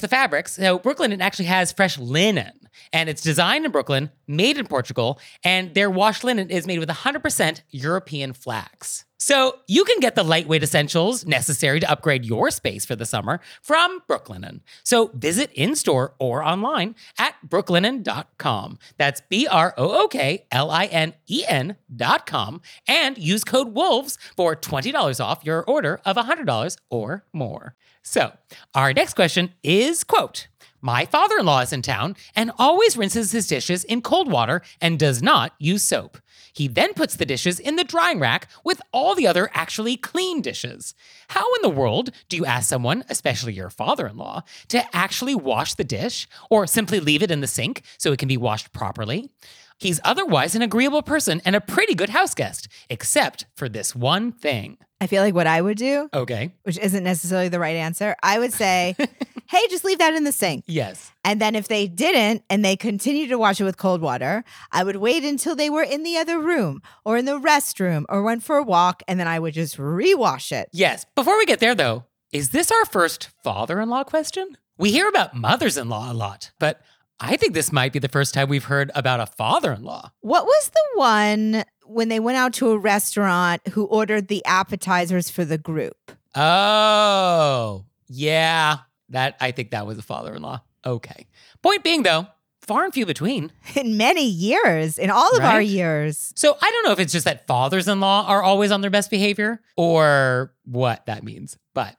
the 0.00 0.08
fabrics. 0.08 0.56
So 0.56 0.78
Brooklinen 0.78 1.20
actually 1.20 1.46
has 1.46 1.72
fresh 1.72 1.98
linen. 1.98 2.52
And 2.92 3.08
it's 3.08 3.22
designed 3.22 3.64
in 3.64 3.70
Brooklyn, 3.70 4.10
made 4.26 4.58
in 4.58 4.66
Portugal, 4.66 5.20
and 5.44 5.74
their 5.74 5.90
wash 5.90 6.24
linen 6.24 6.50
is 6.50 6.66
made 6.66 6.78
with 6.80 6.88
100% 6.88 7.62
European 7.70 8.32
flax. 8.32 9.04
So 9.18 9.60
you 9.66 9.84
can 9.84 10.00
get 10.00 10.16
the 10.16 10.24
lightweight 10.24 10.62
essentials 10.62 11.24
necessary 11.24 11.80
to 11.80 11.90
upgrade 11.90 12.24
your 12.24 12.50
space 12.50 12.84
for 12.84 12.96
the 12.96 13.06
summer 13.06 13.40
from 13.62 14.00
Brooklinen. 14.08 14.60
So 14.82 15.10
visit 15.14 15.50
in 15.52 15.76
store 15.76 16.14
or 16.18 16.42
online 16.42 16.94
at 17.18 17.34
brooklinen.com. 17.46 18.78
That's 18.98 19.22
B 19.28 19.46
R 19.46 19.72
O 19.76 20.04
O 20.04 20.08
K 20.08 20.46
L 20.50 20.70
I 20.70 20.86
N 20.86 21.14
E 21.28 21.44
N.com 21.46 22.60
and 22.88 23.16
use 23.16 23.44
code 23.44 23.72
WOLVES 23.74 24.18
for 24.36 24.56
$20 24.56 25.24
off 25.24 25.44
your 25.44 25.62
order 25.64 26.00
of 26.04 26.16
$100 26.16 26.76
or 26.90 27.24
more. 27.32 27.76
So, 28.02 28.32
our 28.74 28.92
next 28.92 29.14
question 29.14 29.54
is 29.62 30.04
quote, 30.04 30.48
My 30.82 31.06
father 31.06 31.38
in 31.38 31.46
law 31.46 31.60
is 31.60 31.72
in 31.72 31.80
town 31.80 32.16
and 32.36 32.52
always 32.58 32.96
rinses 32.96 33.32
his 33.32 33.46
dishes 33.46 33.84
in 33.84 34.02
cold 34.02 34.30
water 34.30 34.60
and 34.80 34.98
does 34.98 35.22
not 35.22 35.54
use 35.58 35.82
soap. 35.82 36.18
He 36.54 36.68
then 36.68 36.94
puts 36.94 37.16
the 37.16 37.26
dishes 37.26 37.58
in 37.58 37.76
the 37.76 37.84
drying 37.84 38.20
rack 38.20 38.46
with 38.64 38.80
all 38.92 39.14
the 39.14 39.26
other 39.26 39.50
actually 39.54 39.96
clean 39.96 40.40
dishes. 40.40 40.94
How 41.28 41.44
in 41.56 41.62
the 41.62 41.68
world 41.68 42.10
do 42.28 42.36
you 42.36 42.46
ask 42.46 42.68
someone, 42.68 43.04
especially 43.10 43.52
your 43.54 43.70
father 43.70 44.06
in 44.06 44.16
law, 44.16 44.42
to 44.68 44.82
actually 44.96 45.34
wash 45.34 45.74
the 45.74 45.82
dish 45.84 46.28
or 46.50 46.66
simply 46.68 47.00
leave 47.00 47.22
it 47.24 47.30
in 47.32 47.40
the 47.40 47.48
sink 47.48 47.82
so 47.98 48.12
it 48.12 48.18
can 48.20 48.28
be 48.28 48.36
washed 48.36 48.72
properly? 48.72 49.30
He's 49.78 50.00
otherwise 50.04 50.54
an 50.54 50.62
agreeable 50.62 51.02
person 51.02 51.42
and 51.44 51.56
a 51.56 51.60
pretty 51.60 51.96
good 51.96 52.10
house 52.10 52.34
guest, 52.34 52.68
except 52.88 53.46
for 53.56 53.68
this 53.68 53.92
one 53.94 54.30
thing. 54.30 54.78
I 55.00 55.08
feel 55.08 55.22
like 55.24 55.34
what 55.34 55.48
I 55.48 55.60
would 55.60 55.76
do, 55.76 56.08
Okay. 56.14 56.52
which 56.62 56.78
isn't 56.78 57.02
necessarily 57.02 57.48
the 57.48 57.58
right 57.58 57.76
answer, 57.76 58.14
I 58.22 58.38
would 58.38 58.52
say, 58.52 58.94
hey, 59.48 59.60
just 59.68 59.84
leave 59.84 59.98
that 59.98 60.14
in 60.14 60.24
the 60.24 60.32
sink. 60.32 60.64
Yes. 60.66 61.12
And 61.24 61.40
then 61.40 61.54
if 61.54 61.68
they 61.68 61.86
didn't 61.86 62.42
and 62.50 62.64
they 62.64 62.76
continued 62.76 63.28
to 63.30 63.38
wash 63.38 63.60
it 63.60 63.64
with 63.64 63.76
cold 63.76 64.00
water, 64.00 64.44
I 64.72 64.84
would 64.84 64.96
wait 64.96 65.24
until 65.24 65.56
they 65.56 65.70
were 65.70 65.82
in 65.82 66.02
the 66.02 66.16
other 66.16 66.38
room 66.38 66.82
or 67.04 67.16
in 67.16 67.24
the 67.24 67.38
restroom 67.38 68.04
or 68.08 68.22
went 68.22 68.42
for 68.42 68.56
a 68.56 68.62
walk 68.62 69.02
and 69.08 69.18
then 69.18 69.28
I 69.28 69.38
would 69.38 69.54
just 69.54 69.76
rewash 69.76 70.52
it. 70.52 70.68
Yes. 70.72 71.06
Before 71.14 71.36
we 71.38 71.46
get 71.46 71.60
there, 71.60 71.74
though, 71.74 72.04
is 72.32 72.50
this 72.50 72.70
our 72.72 72.84
first 72.84 73.28
father 73.42 73.80
in 73.80 73.88
law 73.88 74.04
question? 74.04 74.56
We 74.76 74.90
hear 74.90 75.08
about 75.08 75.36
mothers 75.36 75.76
in 75.76 75.88
law 75.88 76.10
a 76.10 76.14
lot, 76.14 76.50
but 76.58 76.80
I 77.20 77.36
think 77.36 77.54
this 77.54 77.70
might 77.72 77.92
be 77.92 78.00
the 78.00 78.08
first 78.08 78.34
time 78.34 78.48
we've 78.48 78.64
heard 78.64 78.90
about 78.94 79.20
a 79.20 79.26
father 79.26 79.72
in 79.72 79.84
law. 79.84 80.10
What 80.20 80.46
was 80.46 80.70
the 80.70 80.98
one 80.98 81.64
when 81.84 82.08
they 82.08 82.18
went 82.18 82.38
out 82.38 82.54
to 82.54 82.70
a 82.70 82.78
restaurant 82.78 83.66
who 83.68 83.84
ordered 83.84 84.26
the 84.26 84.44
appetizers 84.44 85.30
for 85.30 85.44
the 85.44 85.58
group? 85.58 86.12
Oh, 86.34 87.84
yeah. 88.08 88.78
That 89.14 89.36
I 89.40 89.52
think 89.52 89.70
that 89.70 89.86
was 89.86 89.96
a 89.96 90.02
father 90.02 90.34
in 90.34 90.42
law. 90.42 90.60
Okay. 90.84 91.26
Point 91.62 91.82
being, 91.82 92.02
though, 92.02 92.26
far 92.60 92.84
and 92.84 92.92
few 92.92 93.06
between. 93.06 93.52
In 93.76 93.96
many 93.96 94.26
years, 94.26 94.98
in 94.98 95.10
all 95.10 95.36
of 95.36 95.42
our 95.42 95.62
years. 95.62 96.32
So 96.36 96.56
I 96.60 96.70
don't 96.70 96.84
know 96.84 96.92
if 96.92 96.98
it's 96.98 97.12
just 97.12 97.24
that 97.24 97.46
fathers 97.46 97.88
in 97.88 98.00
law 98.00 98.26
are 98.26 98.42
always 98.42 98.70
on 98.70 98.80
their 98.80 98.90
best 98.90 99.10
behavior 99.10 99.60
or 99.76 100.52
what 100.64 101.06
that 101.06 101.22
means. 101.22 101.58
But 101.74 101.96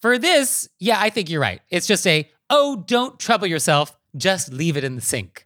for 0.00 0.18
this, 0.18 0.68
yeah, 0.78 0.98
I 0.98 1.10
think 1.10 1.28
you're 1.30 1.40
right. 1.40 1.60
It's 1.70 1.86
just 1.86 2.06
a, 2.06 2.30
oh, 2.50 2.84
don't 2.86 3.18
trouble 3.18 3.46
yourself, 3.46 3.96
just 4.16 4.52
leave 4.52 4.76
it 4.76 4.84
in 4.84 4.94
the 4.94 5.02
sink. 5.02 5.45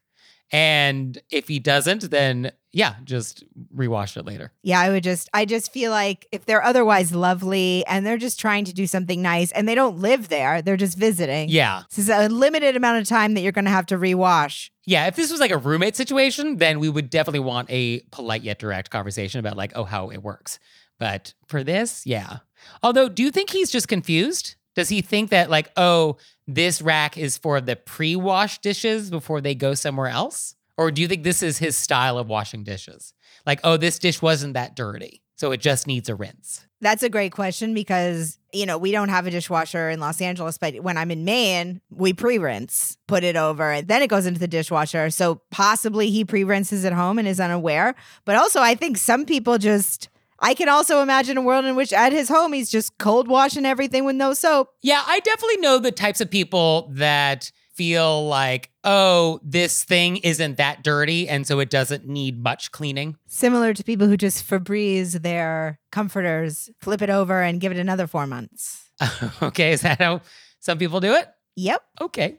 And 0.53 1.21
if 1.31 1.49
he 1.49 1.59
doesn't, 1.59 2.11
then 2.11 2.53
yeah, 2.73 2.95
just 3.05 3.45
rewash 3.75 4.17
it 4.17 4.25
later. 4.25 4.53
Yeah, 4.63 4.81
I 4.81 4.91
would 4.91 5.03
just, 5.03 5.29
I 5.35 5.45
just 5.45 5.73
feel 5.73 5.91
like 5.91 6.27
if 6.31 6.45
they're 6.45 6.63
otherwise 6.63 7.13
lovely 7.13 7.85
and 7.87 8.07
they're 8.07 8.19
just 8.19 8.39
trying 8.39 8.65
to 8.67 8.73
do 8.73 8.87
something 8.87 9.21
nice 9.21 9.51
and 9.53 9.69
they 9.69 9.75
don't 9.75 9.99
live 9.99 10.29
there, 10.29 10.63
they're 10.63 10.77
just 10.77 10.97
visiting. 10.97 11.49
Yeah. 11.49 11.83
This 11.89 11.99
is 11.99 12.09
a 12.09 12.29
limited 12.29 12.77
amount 12.77 13.01
of 13.01 13.09
time 13.09 13.35
that 13.35 13.41
you're 13.41 13.53
going 13.53 13.65
to 13.65 13.73
have 13.73 13.87
to 13.87 13.97
rewash. 13.97 14.71
Yeah. 14.87 15.07
If 15.07 15.17
this 15.17 15.33
was 15.33 15.41
like 15.41 15.51
a 15.51 15.59
roommate 15.59 15.97
situation, 15.97 16.57
then 16.59 16.79
we 16.79 16.89
would 16.89 17.11
definitely 17.11 17.41
want 17.41 17.69
a 17.71 18.01
polite 18.13 18.43
yet 18.43 18.59
direct 18.61 18.91
conversation 18.91 19.41
about 19.41 19.57
like, 19.57 19.73
oh, 19.75 19.85
how 19.85 20.11
it 20.11 20.23
works. 20.23 20.61
But 20.99 21.35
for 21.47 21.65
this, 21.65 22.07
yeah. 22.07 22.39
Although, 22.83 23.09
do 23.09 23.23
you 23.23 23.31
think 23.31 23.51
he's 23.51 23.71
just 23.71 23.89
confused? 23.89 24.55
Does 24.77 24.91
he 24.91 25.01
think 25.01 25.31
that 25.31 25.51
like, 25.51 25.73
oh, 25.77 26.19
this 26.55 26.83
rack 26.83 27.17
is 27.17 27.39
for 27.39 27.61
the 27.61 27.77
pre-washed 27.77 28.63
dishes 28.63 29.11
before 29.11 29.41
they 29.41 29.55
go 29.55 29.75
somewhere 29.75 30.09
else? 30.09 30.57
Or 30.77 30.91
do 30.91 31.03
you 31.03 31.09
think 31.09 31.25
this 31.25 31.43
is 31.43 31.59
his 31.59 31.77
style 31.77 32.19
of 32.19 32.29
washing 32.29 32.65
dishes? 32.65 33.13
Like, 33.47 33.61
oh, 33.65 33.77
this 33.77 33.99
dish 33.99 34.23
wasn't 34.23 34.55
that 34.55 34.75
dirty, 34.75 35.23
so 35.37 35.53
it 35.53 35.61
just 35.61 35.87
needs 35.87 36.09
a 36.09 36.15
rinse. 36.15 36.67
That's 36.81 37.03
a 37.03 37.11
great 37.11 37.33
question 37.33 37.75
because, 37.75 38.39
you 38.55 38.65
know, 38.65 38.79
we 38.79 38.91
don't 38.91 39.11
have 39.11 39.27
a 39.27 39.31
dishwasher 39.31 39.91
in 39.91 40.01
Los 40.01 40.23
Angeles, 40.23 40.57
but 40.57 40.81
when 40.83 40.97
I'm 40.97 41.11
in 41.11 41.27
Maine, 41.27 41.83
we 41.91 42.15
pre 42.15 42.39
rinse, 42.39 42.97
put 43.07 43.23
it 43.23 43.37
over, 43.37 43.71
and 43.71 43.87
then 43.87 44.01
it 44.01 44.09
goes 44.09 44.25
into 44.25 44.41
the 44.41 44.49
dishwasher. 44.49 45.11
So 45.11 45.43
possibly 45.51 46.11
he 46.11 46.25
pre 46.25 46.45
rinses 46.45 46.87
at 46.87 46.95
home 46.95 47.19
and 47.19 47.29
is 47.29 47.41
unaware. 47.41 47.95
But 48.25 48.37
also, 48.37 48.61
I 48.61 48.75
think 48.75 48.97
some 48.97 49.27
people 49.27 49.59
just, 49.59 50.09
I 50.41 50.55
can 50.55 50.69
also 50.69 51.03
imagine 51.03 51.37
a 51.37 51.43
world 51.43 51.65
in 51.65 51.77
which 51.77 51.93
at 51.93 52.13
his 52.13 52.29
home, 52.29 52.53
he's 52.53 52.71
just 52.71 52.97
cold 52.99 53.29
washing 53.29 53.67
everything 53.67 54.05
with 54.05 54.17
no 54.17 54.33
soap. 54.33 54.71
Yeah, 54.83 55.03
I 55.07 55.21
definitely 55.21 55.59
know 55.59 55.79
the 55.79 55.93
types 55.93 56.21
of 56.21 56.31
people 56.31 56.91
that 56.95 57.51
feel 57.75 58.27
like, 58.27 58.71
oh, 58.85 59.41
this 59.43 59.85
thing 59.85 60.19
isn't 60.19 60.57
that 60.57 60.83
dirty, 60.83 61.29
and 61.29 61.47
so 61.47 61.61
it 61.61 61.71
doesn't 61.71 62.07
need 62.07 62.43
much 62.43 62.73
cleaning. 62.73 63.17
Similar 63.27 63.75
to 63.75 63.85
people 63.85 64.07
who 64.07 64.17
just 64.17 64.47
Febreze 64.47 65.23
their 65.23 65.79
comforters, 65.91 66.69
flip 66.81 67.01
it 67.03 67.11
over, 67.11 67.43
and 67.43 67.61
give 67.61 67.73
it 67.73 67.79
another 67.79 68.07
four 68.07 68.27
months. 68.27 68.91
okay, 69.43 69.73
is 69.73 69.83
that 69.83 69.99
how 69.99 70.21
some 70.59 70.79
people 70.79 71.01
do 71.01 71.15
it? 71.15 71.29
Yep. 71.57 71.83
Okay. 72.01 72.39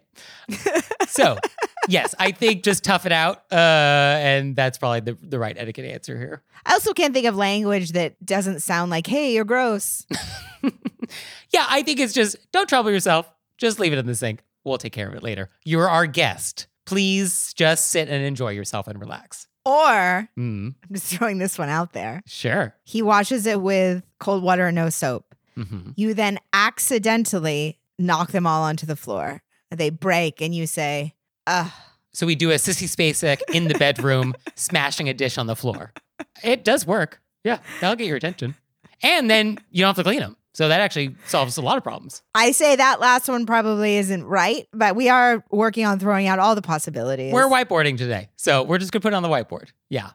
so, 1.07 1.37
yes, 1.87 2.13
I 2.19 2.31
think 2.31 2.63
just 2.63 2.83
tough 2.83 3.05
it 3.05 3.11
out. 3.11 3.43
Uh, 3.51 3.55
and 3.55 4.55
that's 4.55 4.77
probably 4.77 4.99
the, 5.01 5.17
the 5.21 5.39
right 5.39 5.55
etiquette 5.57 5.85
answer 5.85 6.17
here. 6.17 6.43
I 6.65 6.73
also 6.73 6.93
can't 6.93 7.13
think 7.13 7.25
of 7.25 7.35
language 7.35 7.91
that 7.93 8.23
doesn't 8.25 8.59
sound 8.61 8.91
like, 8.91 9.07
hey, 9.07 9.33
you're 9.33 9.45
gross. 9.45 10.05
Yeah, 11.53 11.65
I 11.69 11.81
think 11.81 11.99
it's 11.99 12.13
just 12.13 12.37
don't 12.53 12.69
trouble 12.69 12.91
yourself. 12.91 13.29
Just 13.57 13.77
leave 13.79 13.91
it 13.91 13.99
in 13.99 14.05
the 14.05 14.15
sink. 14.15 14.41
We'll 14.63 14.77
take 14.77 14.93
care 14.93 15.09
of 15.09 15.13
it 15.15 15.21
later. 15.23 15.49
You're 15.65 15.89
our 15.89 16.05
guest. 16.05 16.67
Please 16.85 17.53
just 17.53 17.89
sit 17.89 18.07
and 18.07 18.23
enjoy 18.23 18.51
yourself 18.51 18.87
and 18.87 18.97
relax. 18.99 19.47
Or, 19.65 20.29
Mm, 20.39 20.73
I'm 20.83 20.93
just 20.93 21.07
throwing 21.13 21.37
this 21.39 21.59
one 21.59 21.67
out 21.67 21.91
there. 21.93 22.21
sure. 22.25 22.75
He 22.85 23.01
washes 23.01 23.45
it 23.45 23.61
with 23.61 24.03
cold 24.19 24.43
water 24.43 24.67
and 24.67 24.75
no 24.75 24.89
soap. 24.89 25.35
hmm 25.55 25.89
You 25.97 26.13
then 26.13 26.39
accidentally 26.53 27.79
knock 27.99 28.31
them 28.31 28.47
all 28.47 28.63
onto 28.63 28.85
the 28.85 28.95
floor. 28.95 29.41
They 29.69 29.89
break, 29.89 30.41
and 30.41 30.55
you 30.55 30.65
say, 30.67 31.15
Ugh. 31.47 31.71
So 32.13 32.25
we 32.25 32.35
do 32.35 32.51
a 32.51 32.55
sissy 32.55 32.87
spacek 32.87 33.41
in 33.53 33.67
the 33.67 33.77
bedroom, 33.77 34.33
smashing 34.55 35.07
a 35.07 35.13
dish 35.13 35.37
on 35.37 35.47
the 35.47 35.55
floor. 35.55 35.93
It 36.43 36.63
does 36.63 36.85
work. 36.85 37.21
Yeah, 37.43 37.59
that'll 37.79 37.95
get 37.95 38.07
your 38.07 38.17
attention. 38.17 38.55
And 39.01 39.29
then 39.29 39.57
you 39.71 39.81
don't 39.81 39.89
have 39.89 39.95
to 39.95 40.03
clean 40.03 40.19
them. 40.19 40.35
So 40.53 40.67
that 40.67 40.81
actually 40.81 41.15
solves 41.27 41.57
a 41.57 41.61
lot 41.61 41.77
of 41.77 41.83
problems. 41.83 42.21
I 42.35 42.51
say 42.51 42.75
that 42.75 42.99
last 42.99 43.29
one 43.29 43.45
probably 43.45 43.95
isn't 43.95 44.25
right, 44.25 44.67
but 44.73 44.97
we 44.97 45.07
are 45.07 45.43
working 45.49 45.85
on 45.85 45.97
throwing 45.97 46.27
out 46.27 46.39
all 46.39 46.55
the 46.55 46.61
possibilities. 46.61 47.31
We're 47.31 47.47
whiteboarding 47.47 47.97
today. 47.97 48.29
So 48.35 48.63
we're 48.63 48.77
just 48.77 48.91
going 48.91 49.01
to 49.01 49.05
put 49.05 49.13
it 49.13 49.15
on 49.15 49.23
the 49.23 49.29
whiteboard. 49.29 49.69
Yeah. 49.89 50.11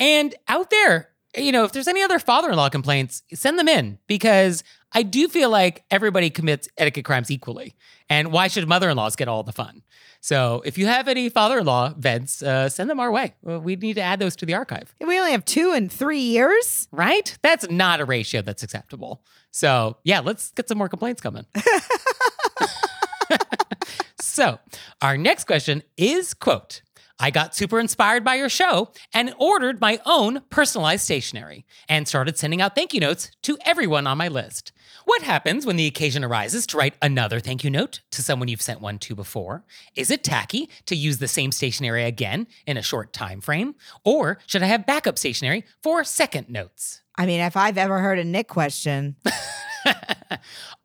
And 0.00 0.34
out 0.48 0.70
there, 0.70 1.10
you 1.36 1.52
know, 1.52 1.64
if 1.64 1.72
there's 1.72 1.88
any 1.88 2.02
other 2.02 2.18
father 2.18 2.50
in 2.50 2.56
law 2.56 2.68
complaints, 2.68 3.22
send 3.34 3.58
them 3.58 3.68
in 3.68 3.98
because 4.06 4.64
I 4.92 5.02
do 5.02 5.28
feel 5.28 5.50
like 5.50 5.84
everybody 5.90 6.30
commits 6.30 6.68
etiquette 6.78 7.04
crimes 7.04 7.30
equally. 7.30 7.74
And 8.08 8.32
why 8.32 8.48
should 8.48 8.66
mother 8.68 8.88
in 8.88 8.96
laws 8.96 9.16
get 9.16 9.28
all 9.28 9.42
the 9.42 9.52
fun? 9.52 9.82
So 10.20 10.62
if 10.64 10.78
you 10.78 10.86
have 10.86 11.06
any 11.06 11.28
father 11.28 11.58
in 11.58 11.66
law 11.66 11.92
vents, 11.96 12.42
uh, 12.42 12.68
send 12.68 12.88
them 12.90 12.98
our 12.98 13.10
way. 13.12 13.34
Uh, 13.48 13.60
We 13.60 13.76
need 13.76 13.94
to 13.94 14.00
add 14.00 14.18
those 14.18 14.34
to 14.36 14.46
the 14.46 14.54
archive. 14.54 14.94
we 15.00 15.18
only 15.18 15.32
have 15.32 15.44
two 15.44 15.72
in 15.74 15.88
three 15.88 16.20
years. 16.20 16.88
right? 16.90 17.36
That's 17.42 17.68
not 17.70 18.00
a 18.00 18.04
ratio 18.04 18.42
that's 18.42 18.62
acceptable. 18.62 19.22
So, 19.50 19.96
yeah, 20.04 20.20
let's 20.20 20.50
get 20.52 20.68
some 20.68 20.78
more 20.78 20.88
complaints 20.88 21.20
coming. 21.20 21.44
so, 24.20 24.58
our 25.02 25.16
next 25.16 25.44
question 25.44 25.82
is 25.96 26.34
quote, 26.34 26.82
I 27.20 27.30
got 27.30 27.54
super 27.54 27.80
inspired 27.80 28.22
by 28.22 28.36
your 28.36 28.48
show 28.48 28.92
and 29.12 29.34
ordered 29.38 29.80
my 29.80 30.00
own 30.06 30.42
personalized 30.50 31.02
stationery 31.02 31.66
and 31.88 32.06
started 32.06 32.38
sending 32.38 32.60
out 32.60 32.74
thank 32.74 32.94
you 32.94 33.00
notes 33.00 33.30
to 33.42 33.58
everyone 33.64 34.06
on 34.06 34.18
my 34.18 34.28
list. 34.28 34.72
What 35.04 35.22
happens 35.22 35.66
when 35.66 35.76
the 35.76 35.86
occasion 35.86 36.22
arises 36.22 36.66
to 36.68 36.76
write 36.76 36.94
another 37.02 37.40
thank 37.40 37.64
you 37.64 37.70
note 37.70 38.02
to 38.12 38.22
someone 38.22 38.48
you've 38.48 38.62
sent 38.62 38.80
one 38.80 38.98
to 39.00 39.14
before? 39.14 39.64
Is 39.96 40.10
it 40.10 40.22
tacky 40.22 40.68
to 40.86 40.94
use 40.94 41.18
the 41.18 41.26
same 41.26 41.50
stationery 41.50 42.04
again 42.04 42.46
in 42.66 42.76
a 42.76 42.82
short 42.82 43.12
time 43.12 43.40
frame? 43.40 43.74
Or 44.04 44.38
should 44.46 44.62
I 44.62 44.66
have 44.66 44.86
backup 44.86 45.18
stationery 45.18 45.64
for 45.82 46.04
second 46.04 46.48
notes? 46.48 47.02
I 47.16 47.26
mean, 47.26 47.40
if 47.40 47.56
I've 47.56 47.78
ever 47.78 47.98
heard 47.98 48.20
a 48.20 48.24
Nick 48.24 48.46
question, 48.46 49.16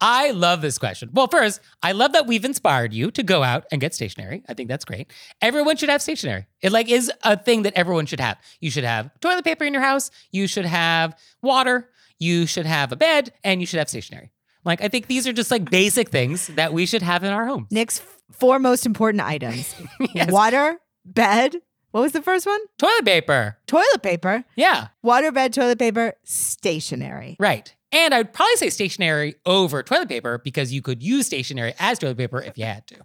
I 0.01 0.31
love 0.31 0.61
this 0.61 0.77
question. 0.77 1.09
Well, 1.13 1.27
first, 1.27 1.59
I 1.81 1.91
love 1.91 2.13
that 2.13 2.27
we've 2.27 2.45
inspired 2.45 2.93
you 2.93 3.11
to 3.11 3.23
go 3.23 3.43
out 3.43 3.65
and 3.71 3.79
get 3.81 3.93
stationery. 3.93 4.43
I 4.47 4.53
think 4.53 4.69
that's 4.69 4.85
great. 4.85 5.11
Everyone 5.41 5.75
should 5.77 5.89
have 5.89 6.01
stationery. 6.01 6.45
It 6.61 6.71
like 6.71 6.89
is 6.89 7.11
a 7.23 7.37
thing 7.37 7.63
that 7.63 7.73
everyone 7.75 8.05
should 8.05 8.19
have. 8.19 8.37
You 8.59 8.69
should 8.71 8.83
have 8.83 9.11
toilet 9.19 9.43
paper 9.45 9.63
in 9.65 9.73
your 9.73 9.81
house, 9.81 10.11
you 10.31 10.47
should 10.47 10.65
have 10.65 11.17
water, 11.41 11.89
you 12.19 12.45
should 12.45 12.65
have 12.65 12.91
a 12.91 12.95
bed, 12.95 13.33
and 13.43 13.59
you 13.61 13.67
should 13.67 13.79
have 13.79 13.89
stationery. 13.89 14.31
Like 14.65 14.81
I 14.81 14.87
think 14.87 15.07
these 15.07 15.27
are 15.27 15.33
just 15.33 15.51
like 15.51 15.69
basic 15.69 16.09
things 16.09 16.47
that 16.47 16.73
we 16.73 16.85
should 16.85 17.01
have 17.01 17.23
in 17.23 17.31
our 17.31 17.45
homes. 17.45 17.67
Nick's 17.71 18.01
four 18.31 18.59
most 18.59 18.85
important 18.85 19.21
items 19.23 19.75
Yes. 20.13 20.31
water, 20.31 20.79
bed. 21.05 21.55
What 21.91 22.01
was 22.01 22.11
the 22.13 22.21
first 22.23 22.45
one? 22.47 22.59
Toilet 22.79 23.05
paper. 23.05 23.57
Toilet 23.67 24.01
paper, 24.01 24.43
Yeah, 24.55 24.87
water, 25.03 25.31
bed, 25.31 25.53
toilet 25.53 25.77
paper, 25.77 26.13
stationery. 26.23 27.35
right. 27.39 27.75
And 27.93 28.13
I 28.13 28.17
would 28.17 28.33
probably 28.33 28.55
say 28.55 28.69
stationery 28.71 29.35
over 29.45 29.83
toilet 29.83 30.09
paper 30.09 30.39
because 30.39 30.73
you 30.73 30.81
could 30.81 31.01
use 31.03 31.27
stationery 31.27 31.75
as 31.79 31.99
toilet 31.99 32.17
paper 32.17 32.41
if 32.41 32.57
you 32.57 32.65
had 32.65 32.85
to. 32.87 32.95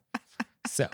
so, 0.66 0.88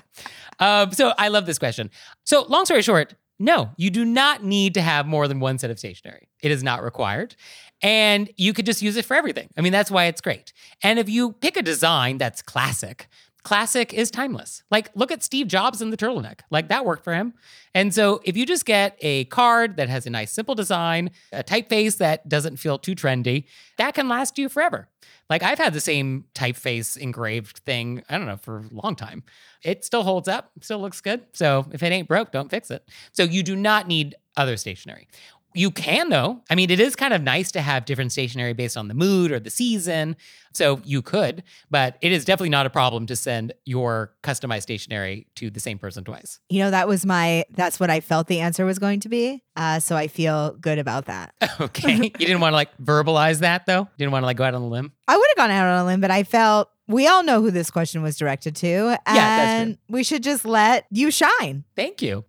um, 0.58 0.92
so 0.92 1.14
I 1.16 1.28
love 1.28 1.46
this 1.46 1.58
question. 1.58 1.90
So, 2.24 2.42
long 2.42 2.64
story 2.64 2.82
short, 2.82 3.14
no, 3.38 3.70
you 3.76 3.90
do 3.90 4.04
not 4.04 4.44
need 4.44 4.74
to 4.74 4.82
have 4.82 5.06
more 5.06 5.28
than 5.28 5.40
one 5.40 5.58
set 5.58 5.70
of 5.70 5.78
stationery. 5.78 6.28
It 6.42 6.50
is 6.50 6.62
not 6.62 6.82
required. 6.82 7.36
And 7.82 8.30
you 8.36 8.52
could 8.52 8.66
just 8.66 8.82
use 8.82 8.96
it 8.96 9.04
for 9.04 9.14
everything. 9.14 9.48
I 9.56 9.60
mean, 9.60 9.72
that's 9.72 9.90
why 9.90 10.06
it's 10.06 10.20
great. 10.20 10.52
And 10.82 10.98
if 10.98 11.08
you 11.08 11.32
pick 11.32 11.56
a 11.56 11.62
design 11.62 12.18
that's 12.18 12.42
classic, 12.42 13.08
classic 13.44 13.92
is 13.92 14.10
timeless. 14.10 14.62
Like, 14.70 14.90
look 14.94 15.12
at 15.12 15.22
Steve 15.22 15.46
Jobs 15.46 15.80
and 15.80 15.92
the 15.92 15.96
turtleneck. 15.96 16.40
Like, 16.50 16.68
that 16.68 16.84
worked 16.84 17.04
for 17.04 17.14
him. 17.14 17.34
And 17.74 17.94
so, 17.94 18.20
if 18.24 18.36
you 18.36 18.46
just 18.46 18.64
get 18.64 18.96
a 19.00 19.26
card 19.26 19.76
that 19.76 19.88
has 19.88 20.06
a 20.06 20.10
nice, 20.10 20.32
simple 20.32 20.54
design, 20.54 21.10
a 21.32 21.44
typeface 21.44 21.98
that 21.98 22.28
doesn't 22.28 22.56
feel 22.56 22.78
too 22.78 22.94
trendy, 22.94 23.44
that 23.76 23.94
can 23.94 24.08
last 24.08 24.38
you 24.38 24.48
forever. 24.48 24.88
Like, 25.30 25.42
I've 25.42 25.58
had 25.58 25.72
the 25.72 25.80
same 25.80 26.24
typeface 26.34 26.96
engraved 26.96 27.58
thing, 27.58 28.02
I 28.08 28.18
don't 28.18 28.26
know, 28.26 28.36
for 28.36 28.58
a 28.58 28.68
long 28.72 28.96
time. 28.96 29.22
It 29.62 29.84
still 29.84 30.02
holds 30.02 30.28
up, 30.28 30.50
still 30.60 30.80
looks 30.80 31.00
good. 31.00 31.22
So, 31.32 31.66
if 31.72 31.82
it 31.82 31.92
ain't 31.92 32.08
broke, 32.08 32.32
don't 32.32 32.50
fix 32.50 32.70
it. 32.70 32.88
So, 33.12 33.22
you 33.22 33.42
do 33.42 33.54
not 33.54 33.86
need 33.86 34.16
other 34.36 34.56
stationery. 34.56 35.06
You 35.54 35.70
can 35.70 36.08
though. 36.08 36.42
I 36.50 36.54
mean, 36.54 36.70
it 36.70 36.80
is 36.80 36.96
kind 36.96 37.14
of 37.14 37.22
nice 37.22 37.52
to 37.52 37.60
have 37.60 37.84
different 37.84 38.12
stationery 38.12 38.52
based 38.52 38.76
on 38.76 38.88
the 38.88 38.94
mood 38.94 39.30
or 39.30 39.38
the 39.38 39.50
season. 39.50 40.16
So 40.52 40.80
you 40.84 41.02
could, 41.02 41.42
but 41.70 41.96
it 42.00 42.12
is 42.12 42.24
definitely 42.24 42.50
not 42.50 42.66
a 42.66 42.70
problem 42.70 43.06
to 43.06 43.16
send 43.16 43.52
your 43.64 44.14
customized 44.22 44.62
stationery 44.62 45.26
to 45.36 45.50
the 45.50 45.58
same 45.60 45.78
person 45.78 46.04
twice. 46.04 46.38
You 46.48 46.60
know, 46.60 46.70
that 46.70 46.86
was 46.86 47.04
my, 47.04 47.44
that's 47.50 47.80
what 47.80 47.90
I 47.90 48.00
felt 48.00 48.28
the 48.28 48.40
answer 48.40 48.64
was 48.64 48.78
going 48.78 49.00
to 49.00 49.08
be. 49.08 49.42
Uh, 49.56 49.80
so 49.80 49.96
I 49.96 50.08
feel 50.08 50.52
good 50.52 50.78
about 50.78 51.06
that. 51.06 51.34
okay. 51.60 51.96
you 51.96 52.10
didn't 52.10 52.40
want 52.40 52.52
to 52.52 52.56
like 52.56 52.76
verbalize 52.78 53.40
that 53.40 53.66
though? 53.66 53.88
Didn't 53.98 54.12
want 54.12 54.22
to 54.22 54.26
like 54.26 54.36
go 54.36 54.44
out 54.44 54.54
on 54.54 54.62
a 54.62 54.68
limb? 54.68 54.92
I 55.08 55.16
would 55.16 55.26
have 55.28 55.36
gone 55.36 55.50
out 55.50 55.66
on 55.66 55.80
a 55.80 55.84
limb, 55.86 56.00
but 56.00 56.10
I 56.10 56.22
felt 56.22 56.70
we 56.86 57.06
all 57.06 57.22
know 57.22 57.40
who 57.40 57.50
this 57.50 57.70
question 57.70 58.02
was 58.02 58.16
directed 58.16 58.56
to. 58.56 58.98
And 59.06 59.16
that's 59.16 59.64
true. 59.66 59.78
we 59.88 60.04
should 60.04 60.22
just 60.22 60.44
let 60.44 60.86
you 60.90 61.10
shine. 61.10 61.64
Thank 61.76 62.02
you. 62.02 62.24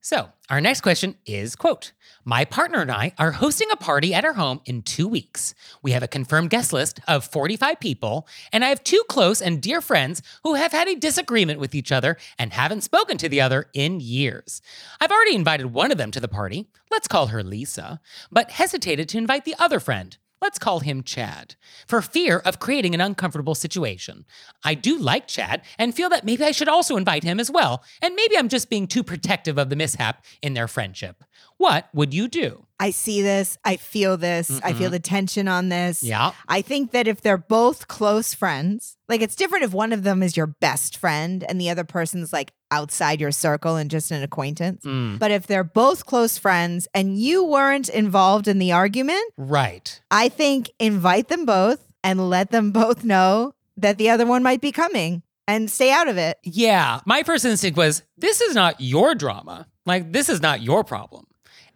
So, 0.00 0.30
our 0.48 0.60
next 0.60 0.80
question 0.80 1.16
is 1.26 1.56
quote, 1.56 1.92
"My 2.24 2.44
partner 2.44 2.80
and 2.80 2.90
I 2.90 3.12
are 3.18 3.32
hosting 3.32 3.68
a 3.72 3.76
party 3.76 4.14
at 4.14 4.24
our 4.24 4.34
home 4.34 4.60
in 4.64 4.82
2 4.82 5.08
weeks. 5.08 5.54
We 5.82 5.90
have 5.90 6.04
a 6.04 6.08
confirmed 6.08 6.50
guest 6.50 6.72
list 6.72 7.00
of 7.08 7.24
45 7.26 7.80
people, 7.80 8.26
and 8.52 8.64
I 8.64 8.68
have 8.68 8.84
two 8.84 9.02
close 9.08 9.42
and 9.42 9.60
dear 9.60 9.80
friends 9.80 10.22
who 10.44 10.54
have 10.54 10.72
had 10.72 10.88
a 10.88 10.94
disagreement 10.94 11.58
with 11.58 11.74
each 11.74 11.90
other 11.90 12.16
and 12.38 12.52
haven't 12.52 12.82
spoken 12.82 13.18
to 13.18 13.28
the 13.28 13.40
other 13.40 13.70
in 13.74 13.98
years. 14.00 14.62
I've 15.00 15.10
already 15.10 15.34
invited 15.34 15.66
one 15.66 15.90
of 15.90 15.98
them 15.98 16.12
to 16.12 16.20
the 16.20 16.28
party, 16.28 16.68
let's 16.90 17.08
call 17.08 17.26
her 17.26 17.42
Lisa, 17.42 18.00
but 18.30 18.52
hesitated 18.52 19.08
to 19.10 19.18
invite 19.18 19.44
the 19.44 19.56
other 19.58 19.80
friend. 19.80 20.16
Let's 20.40 20.58
call 20.58 20.80
him 20.80 21.02
Chad, 21.02 21.56
for 21.88 22.00
fear 22.00 22.38
of 22.38 22.60
creating 22.60 22.94
an 22.94 23.00
uncomfortable 23.00 23.56
situation. 23.56 24.24
I 24.64 24.74
do 24.74 24.96
like 24.96 25.26
Chad 25.26 25.62
and 25.78 25.94
feel 25.94 26.08
that 26.10 26.24
maybe 26.24 26.44
I 26.44 26.52
should 26.52 26.68
also 26.68 26.96
invite 26.96 27.24
him 27.24 27.40
as 27.40 27.50
well, 27.50 27.82
and 28.00 28.14
maybe 28.14 28.36
I'm 28.36 28.48
just 28.48 28.70
being 28.70 28.86
too 28.86 29.02
protective 29.02 29.58
of 29.58 29.68
the 29.68 29.76
mishap 29.76 30.24
in 30.40 30.54
their 30.54 30.68
friendship. 30.68 31.24
What 31.58 31.88
would 31.92 32.14
you 32.14 32.28
do? 32.28 32.64
I 32.80 32.90
see 32.92 33.20
this. 33.22 33.58
I 33.64 33.76
feel 33.76 34.16
this. 34.16 34.60
I 34.62 34.72
feel 34.72 34.90
the 34.90 35.00
tension 35.00 35.48
on 35.48 35.68
this. 35.68 36.00
Yeah. 36.04 36.30
I 36.48 36.62
think 36.62 36.92
that 36.92 37.08
if 37.08 37.20
they're 37.20 37.36
both 37.36 37.88
close 37.88 38.32
friends, 38.32 38.96
like 39.08 39.20
it's 39.20 39.34
different 39.34 39.64
if 39.64 39.72
one 39.72 39.92
of 39.92 40.04
them 40.04 40.22
is 40.22 40.36
your 40.36 40.46
best 40.46 40.96
friend 40.96 41.44
and 41.48 41.60
the 41.60 41.70
other 41.70 41.82
person's 41.82 42.32
like 42.32 42.52
outside 42.70 43.20
your 43.20 43.32
circle 43.32 43.74
and 43.74 43.90
just 43.90 44.12
an 44.12 44.22
acquaintance. 44.22 44.84
Mm, 44.84 45.18
But 45.18 45.32
if 45.32 45.48
they're 45.48 45.64
both 45.64 46.06
close 46.06 46.38
friends 46.38 46.86
and 46.94 47.18
you 47.18 47.42
weren't 47.44 47.88
involved 47.88 48.46
in 48.46 48.60
the 48.60 48.70
argument, 48.70 49.24
right. 49.36 50.00
I 50.12 50.28
think 50.28 50.70
invite 50.78 51.26
them 51.26 51.44
both 51.44 51.84
and 52.04 52.30
let 52.30 52.52
them 52.52 52.70
both 52.70 53.02
know 53.02 53.52
that 53.76 53.98
the 53.98 54.10
other 54.10 54.24
one 54.26 54.44
might 54.44 54.60
be 54.60 54.70
coming 54.70 55.22
and 55.48 55.68
stay 55.68 55.90
out 55.90 56.06
of 56.06 56.16
it. 56.16 56.38
Yeah. 56.44 57.00
My 57.06 57.24
first 57.24 57.44
instinct 57.44 57.76
was 57.76 58.04
this 58.16 58.40
is 58.40 58.54
not 58.54 58.80
your 58.80 59.16
drama. 59.16 59.66
Like, 59.86 60.12
this 60.12 60.28
is 60.28 60.42
not 60.42 60.60
your 60.60 60.84
problem. 60.84 61.24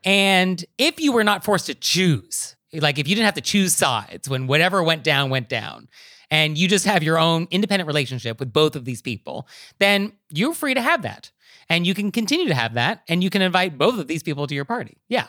And 0.04 0.64
if 0.78 1.00
you 1.00 1.12
were 1.12 1.24
not 1.24 1.44
forced 1.44 1.66
to 1.66 1.74
choose, 1.74 2.56
like 2.72 2.98
if 2.98 3.06
you 3.08 3.14
didn't 3.14 3.26
have 3.26 3.34
to 3.34 3.40
choose 3.40 3.74
sides 3.74 4.28
when 4.28 4.46
whatever 4.46 4.82
went 4.82 5.04
down, 5.04 5.30
went 5.30 5.48
down, 5.48 5.88
and 6.30 6.56
you 6.56 6.66
just 6.66 6.86
have 6.86 7.02
your 7.02 7.18
own 7.18 7.46
independent 7.50 7.86
relationship 7.86 8.40
with 8.40 8.52
both 8.52 8.74
of 8.74 8.84
these 8.84 9.02
people, 9.02 9.46
then 9.78 10.12
you're 10.30 10.54
free 10.54 10.74
to 10.74 10.80
have 10.80 11.02
that. 11.02 11.30
And 11.68 11.86
you 11.86 11.94
can 11.94 12.10
continue 12.10 12.48
to 12.48 12.54
have 12.54 12.74
that, 12.74 13.02
and 13.08 13.22
you 13.22 13.30
can 13.30 13.40
invite 13.40 13.78
both 13.78 13.98
of 13.98 14.08
these 14.08 14.22
people 14.22 14.46
to 14.46 14.54
your 14.54 14.64
party. 14.64 14.96
Yeah. 15.08 15.28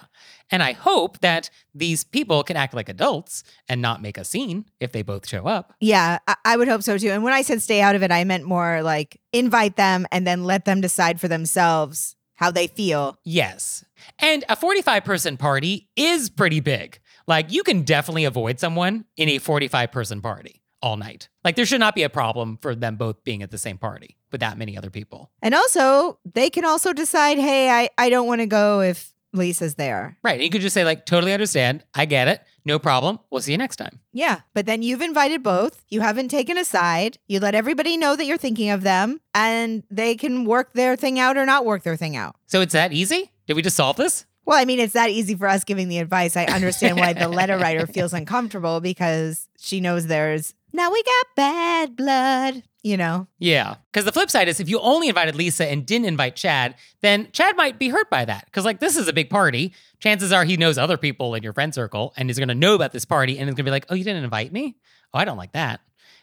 And 0.49 0.63
I 0.63 0.71
hope 0.73 1.19
that 1.19 1.49
these 1.75 2.03
people 2.03 2.43
can 2.43 2.57
act 2.57 2.73
like 2.73 2.89
adults 2.89 3.43
and 3.69 3.81
not 3.81 4.01
make 4.01 4.17
a 4.17 4.25
scene 4.25 4.65
if 4.79 4.91
they 4.91 5.03
both 5.03 5.27
show 5.27 5.45
up. 5.45 5.73
Yeah, 5.79 6.19
I, 6.27 6.35
I 6.43 6.57
would 6.57 6.67
hope 6.67 6.83
so 6.83 6.97
too. 6.97 7.09
And 7.09 7.23
when 7.23 7.33
I 7.33 7.43
said 7.43 7.61
stay 7.61 7.81
out 7.81 7.95
of 7.95 8.03
it, 8.03 8.11
I 8.11 8.23
meant 8.23 8.45
more 8.45 8.81
like 8.81 9.19
invite 9.31 9.75
them 9.75 10.07
and 10.11 10.25
then 10.25 10.43
let 10.43 10.65
them 10.65 10.81
decide 10.81 11.21
for 11.21 11.27
themselves 11.27 12.15
how 12.43 12.51
they 12.51 12.67
feel. 12.67 13.17
Yes. 13.23 13.85
And 14.19 14.43
a 14.49 14.57
45 14.57 15.05
person 15.05 15.37
party 15.37 15.87
is 15.95 16.29
pretty 16.29 16.59
big. 16.59 16.99
Like, 17.25 17.53
you 17.53 17.63
can 17.63 17.83
definitely 17.83 18.25
avoid 18.25 18.59
someone 18.59 19.05
in 19.15 19.29
a 19.29 19.37
45 19.37 19.93
person 19.93 20.21
party 20.21 20.61
all 20.81 20.97
night. 20.97 21.29
Like, 21.45 21.55
there 21.55 21.65
should 21.65 21.79
not 21.79 21.95
be 21.95 22.03
a 22.03 22.09
problem 22.09 22.59
for 22.61 22.75
them 22.75 22.97
both 22.97 23.23
being 23.23 23.43
at 23.43 23.51
the 23.51 23.57
same 23.57 23.77
party 23.77 24.17
with 24.33 24.41
that 24.41 24.57
many 24.57 24.77
other 24.77 24.89
people. 24.89 25.31
And 25.41 25.55
also, 25.55 26.19
they 26.33 26.49
can 26.49 26.65
also 26.65 26.91
decide, 26.91 27.37
hey, 27.37 27.69
I, 27.69 27.89
I 27.97 28.09
don't 28.09 28.27
want 28.27 28.41
to 28.41 28.47
go 28.47 28.81
if 28.81 29.13
Lisa's 29.31 29.75
there. 29.75 30.17
Right. 30.21 30.33
And 30.33 30.43
you 30.43 30.49
could 30.49 30.61
just 30.61 30.73
say, 30.73 30.83
like, 30.83 31.05
totally 31.05 31.31
understand. 31.31 31.85
I 31.95 32.03
get 32.03 32.27
it. 32.27 32.41
No 32.65 32.79
problem. 32.79 33.19
We'll 33.29 33.41
see 33.41 33.51
you 33.51 33.57
next 33.57 33.75
time. 33.75 33.99
Yeah, 34.13 34.41
but 34.53 34.65
then 34.65 34.81
you've 34.83 35.01
invited 35.01 35.43
both. 35.43 35.83
You 35.89 36.01
haven't 36.01 36.29
taken 36.29 36.57
a 36.57 36.63
side. 36.65 37.17
You 37.27 37.39
let 37.39 37.55
everybody 37.55 37.97
know 37.97 38.15
that 38.15 38.25
you're 38.25 38.37
thinking 38.37 38.69
of 38.69 38.83
them 38.83 39.19
and 39.33 39.83
they 39.91 40.15
can 40.15 40.45
work 40.45 40.73
their 40.73 40.95
thing 40.95 41.19
out 41.19 41.37
or 41.37 41.45
not 41.45 41.65
work 41.65 41.83
their 41.83 41.97
thing 41.97 42.15
out. 42.15 42.35
So 42.47 42.61
it's 42.61 42.73
that 42.73 42.93
easy? 42.93 43.31
Did 43.47 43.55
we 43.55 43.61
just 43.61 43.75
solve 43.75 43.97
this? 43.97 44.25
Well, 44.45 44.57
I 44.59 44.65
mean, 44.65 44.79
it's 44.79 44.93
that 44.93 45.09
easy 45.09 45.35
for 45.35 45.47
us 45.47 45.63
giving 45.63 45.87
the 45.87 45.99
advice. 45.99 46.35
I 46.35 46.45
understand 46.45 46.97
why 46.97 47.13
the 47.13 47.27
letter 47.29 47.57
writer 47.57 47.87
feels 47.87 48.13
uncomfortable 48.13 48.81
because 48.81 49.47
she 49.57 49.79
knows 49.79 50.07
there's 50.07 50.53
now 50.73 50.91
we 50.91 51.03
got 51.03 51.25
bad 51.35 51.95
blood, 51.95 52.63
you 52.83 52.97
know. 52.97 53.27
Yeah. 53.39 53.75
Because 53.91 54.05
the 54.05 54.11
flip 54.11 54.29
side 54.29 54.47
is 54.47 54.59
if 54.59 54.69
you 54.69 54.79
only 54.79 55.07
invited 55.07 55.35
Lisa 55.35 55.65
and 55.65 55.85
didn't 55.85 56.05
invite 56.05 56.35
Chad, 56.35 56.75
then 57.01 57.29
Chad 57.31 57.55
might 57.55 57.79
be 57.79 57.89
hurt 57.89 58.09
by 58.09 58.25
that. 58.25 58.45
Because, 58.45 58.65
like, 58.65 58.79
this 58.79 58.97
is 58.97 59.07
a 59.07 59.13
big 59.13 59.29
party. 59.29 59.73
Chances 59.99 60.31
are 60.31 60.43
he 60.43 60.57
knows 60.57 60.77
other 60.77 60.97
people 60.97 61.33
in 61.33 61.43
your 61.43 61.53
friend 61.53 61.73
circle 61.73 62.13
and 62.17 62.29
is 62.29 62.37
going 62.37 62.49
to 62.49 62.55
know 62.55 62.75
about 62.75 62.91
this 62.91 63.05
party 63.05 63.39
and 63.39 63.49
is 63.49 63.55
going 63.55 63.63
to 63.65 63.69
be 63.69 63.71
like, 63.71 63.85
oh, 63.89 63.95
you 63.95 64.03
didn't 64.03 64.23
invite 64.23 64.51
me? 64.51 64.75
Oh, 65.13 65.19
I 65.19 65.25
don't 65.25 65.37
like 65.37 65.53
that. 65.53 65.79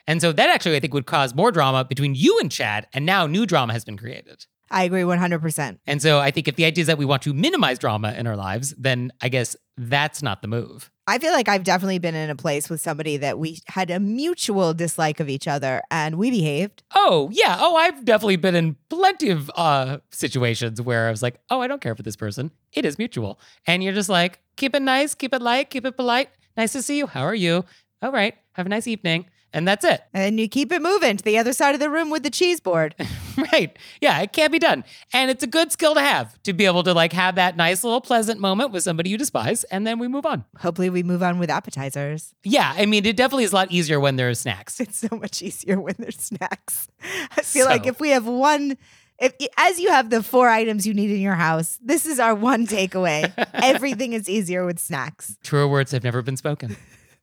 And 0.06 0.20
so 0.20 0.32
that 0.32 0.50
actually, 0.50 0.76
I 0.76 0.80
think, 0.80 0.94
would 0.94 1.06
cause 1.06 1.34
more 1.34 1.50
drama 1.50 1.84
between 1.84 2.14
you 2.14 2.38
and 2.40 2.52
Chad. 2.52 2.86
And 2.92 3.06
now 3.06 3.26
new 3.26 3.46
drama 3.46 3.72
has 3.72 3.84
been 3.84 3.96
created. 3.96 4.46
I 4.70 4.84
agree 4.84 5.02
100%. 5.02 5.78
And 5.86 6.00
so 6.00 6.20
I 6.20 6.30
think 6.30 6.46
if 6.46 6.56
the 6.56 6.64
idea 6.64 6.82
is 6.82 6.86
that 6.86 6.98
we 6.98 7.04
want 7.04 7.22
to 7.22 7.34
minimize 7.34 7.78
drama 7.78 8.12
in 8.16 8.26
our 8.26 8.36
lives, 8.36 8.72
then 8.78 9.12
I 9.20 9.28
guess 9.28 9.56
that's 9.76 10.22
not 10.22 10.42
the 10.42 10.48
move. 10.48 10.90
I 11.06 11.18
feel 11.18 11.32
like 11.32 11.48
I've 11.48 11.64
definitely 11.64 11.98
been 11.98 12.14
in 12.14 12.30
a 12.30 12.36
place 12.36 12.70
with 12.70 12.80
somebody 12.80 13.16
that 13.16 13.36
we 13.36 13.58
had 13.66 13.90
a 13.90 13.98
mutual 13.98 14.72
dislike 14.74 15.18
of 15.18 15.28
each 15.28 15.48
other 15.48 15.82
and 15.90 16.16
we 16.16 16.30
behaved. 16.30 16.84
Oh, 16.94 17.30
yeah. 17.32 17.56
Oh, 17.58 17.74
I've 17.74 18.04
definitely 18.04 18.36
been 18.36 18.54
in 18.54 18.76
plenty 18.88 19.30
of 19.30 19.50
uh, 19.56 19.98
situations 20.10 20.80
where 20.80 21.08
I 21.08 21.10
was 21.10 21.22
like, 21.22 21.40
oh, 21.50 21.60
I 21.60 21.66
don't 21.66 21.80
care 21.80 21.96
for 21.96 22.04
this 22.04 22.14
person. 22.14 22.52
It 22.72 22.84
is 22.84 22.96
mutual. 22.96 23.40
And 23.66 23.82
you're 23.82 23.92
just 23.92 24.08
like, 24.08 24.38
keep 24.56 24.74
it 24.76 24.82
nice, 24.82 25.16
keep 25.16 25.34
it 25.34 25.42
light, 25.42 25.70
keep 25.70 25.84
it 25.84 25.96
polite. 25.96 26.28
Nice 26.56 26.72
to 26.72 26.82
see 26.82 26.98
you. 26.98 27.08
How 27.08 27.22
are 27.22 27.34
you? 27.34 27.64
All 28.02 28.12
right. 28.12 28.34
Have 28.52 28.66
a 28.66 28.68
nice 28.68 28.86
evening. 28.86 29.26
And 29.52 29.66
that's 29.66 29.84
it. 29.84 30.02
And 30.14 30.38
you 30.38 30.48
keep 30.48 30.70
it 30.72 30.80
moving 30.80 31.16
to 31.16 31.24
the 31.24 31.38
other 31.38 31.52
side 31.52 31.74
of 31.74 31.80
the 31.80 31.90
room 31.90 32.10
with 32.10 32.22
the 32.22 32.30
cheese 32.30 32.60
board. 32.60 32.94
right. 33.52 33.76
Yeah, 34.00 34.20
it 34.20 34.32
can't 34.32 34.52
be 34.52 34.58
done. 34.58 34.84
And 35.12 35.30
it's 35.30 35.42
a 35.42 35.46
good 35.46 35.72
skill 35.72 35.94
to 35.94 36.00
have 36.00 36.40
to 36.44 36.52
be 36.52 36.66
able 36.66 36.82
to 36.84 36.94
like 36.94 37.12
have 37.12 37.34
that 37.34 37.56
nice 37.56 37.82
little 37.82 38.00
pleasant 38.00 38.40
moment 38.40 38.70
with 38.70 38.82
somebody 38.84 39.10
you 39.10 39.18
despise 39.18 39.64
and 39.64 39.86
then 39.86 39.98
we 39.98 40.08
move 40.08 40.26
on. 40.26 40.44
Hopefully, 40.58 40.90
we 40.90 41.02
move 41.02 41.22
on 41.22 41.38
with 41.38 41.50
appetizers. 41.50 42.34
Yeah, 42.44 42.72
I 42.76 42.86
mean, 42.86 43.04
it 43.06 43.16
definitely 43.16 43.44
is 43.44 43.52
a 43.52 43.56
lot 43.56 43.72
easier 43.72 43.98
when 43.98 44.16
there's 44.16 44.40
snacks. 44.40 44.80
It's 44.80 44.98
so 44.98 45.16
much 45.16 45.42
easier 45.42 45.80
when 45.80 45.94
there's 45.98 46.20
snacks. 46.20 46.88
I 47.36 47.42
feel 47.42 47.66
like 47.66 47.86
if 47.86 48.00
we 48.00 48.10
have 48.10 48.26
one, 48.26 48.76
if 49.18 49.34
as 49.56 49.78
you 49.78 49.90
have 49.90 50.10
the 50.10 50.22
four 50.22 50.48
items 50.48 50.86
you 50.86 50.94
need 50.94 51.10
in 51.10 51.20
your 51.20 51.34
house, 51.34 51.78
this 51.82 52.06
is 52.06 52.20
our 52.20 52.34
one 52.34 52.66
takeaway. 52.66 53.32
Everything 53.54 54.12
is 54.12 54.28
easier 54.28 54.64
with 54.64 54.78
snacks. 54.78 55.36
Truer 55.42 55.68
words 55.68 55.92
have 55.92 56.04
never 56.04 56.22
been 56.22 56.36
spoken. 56.36 56.76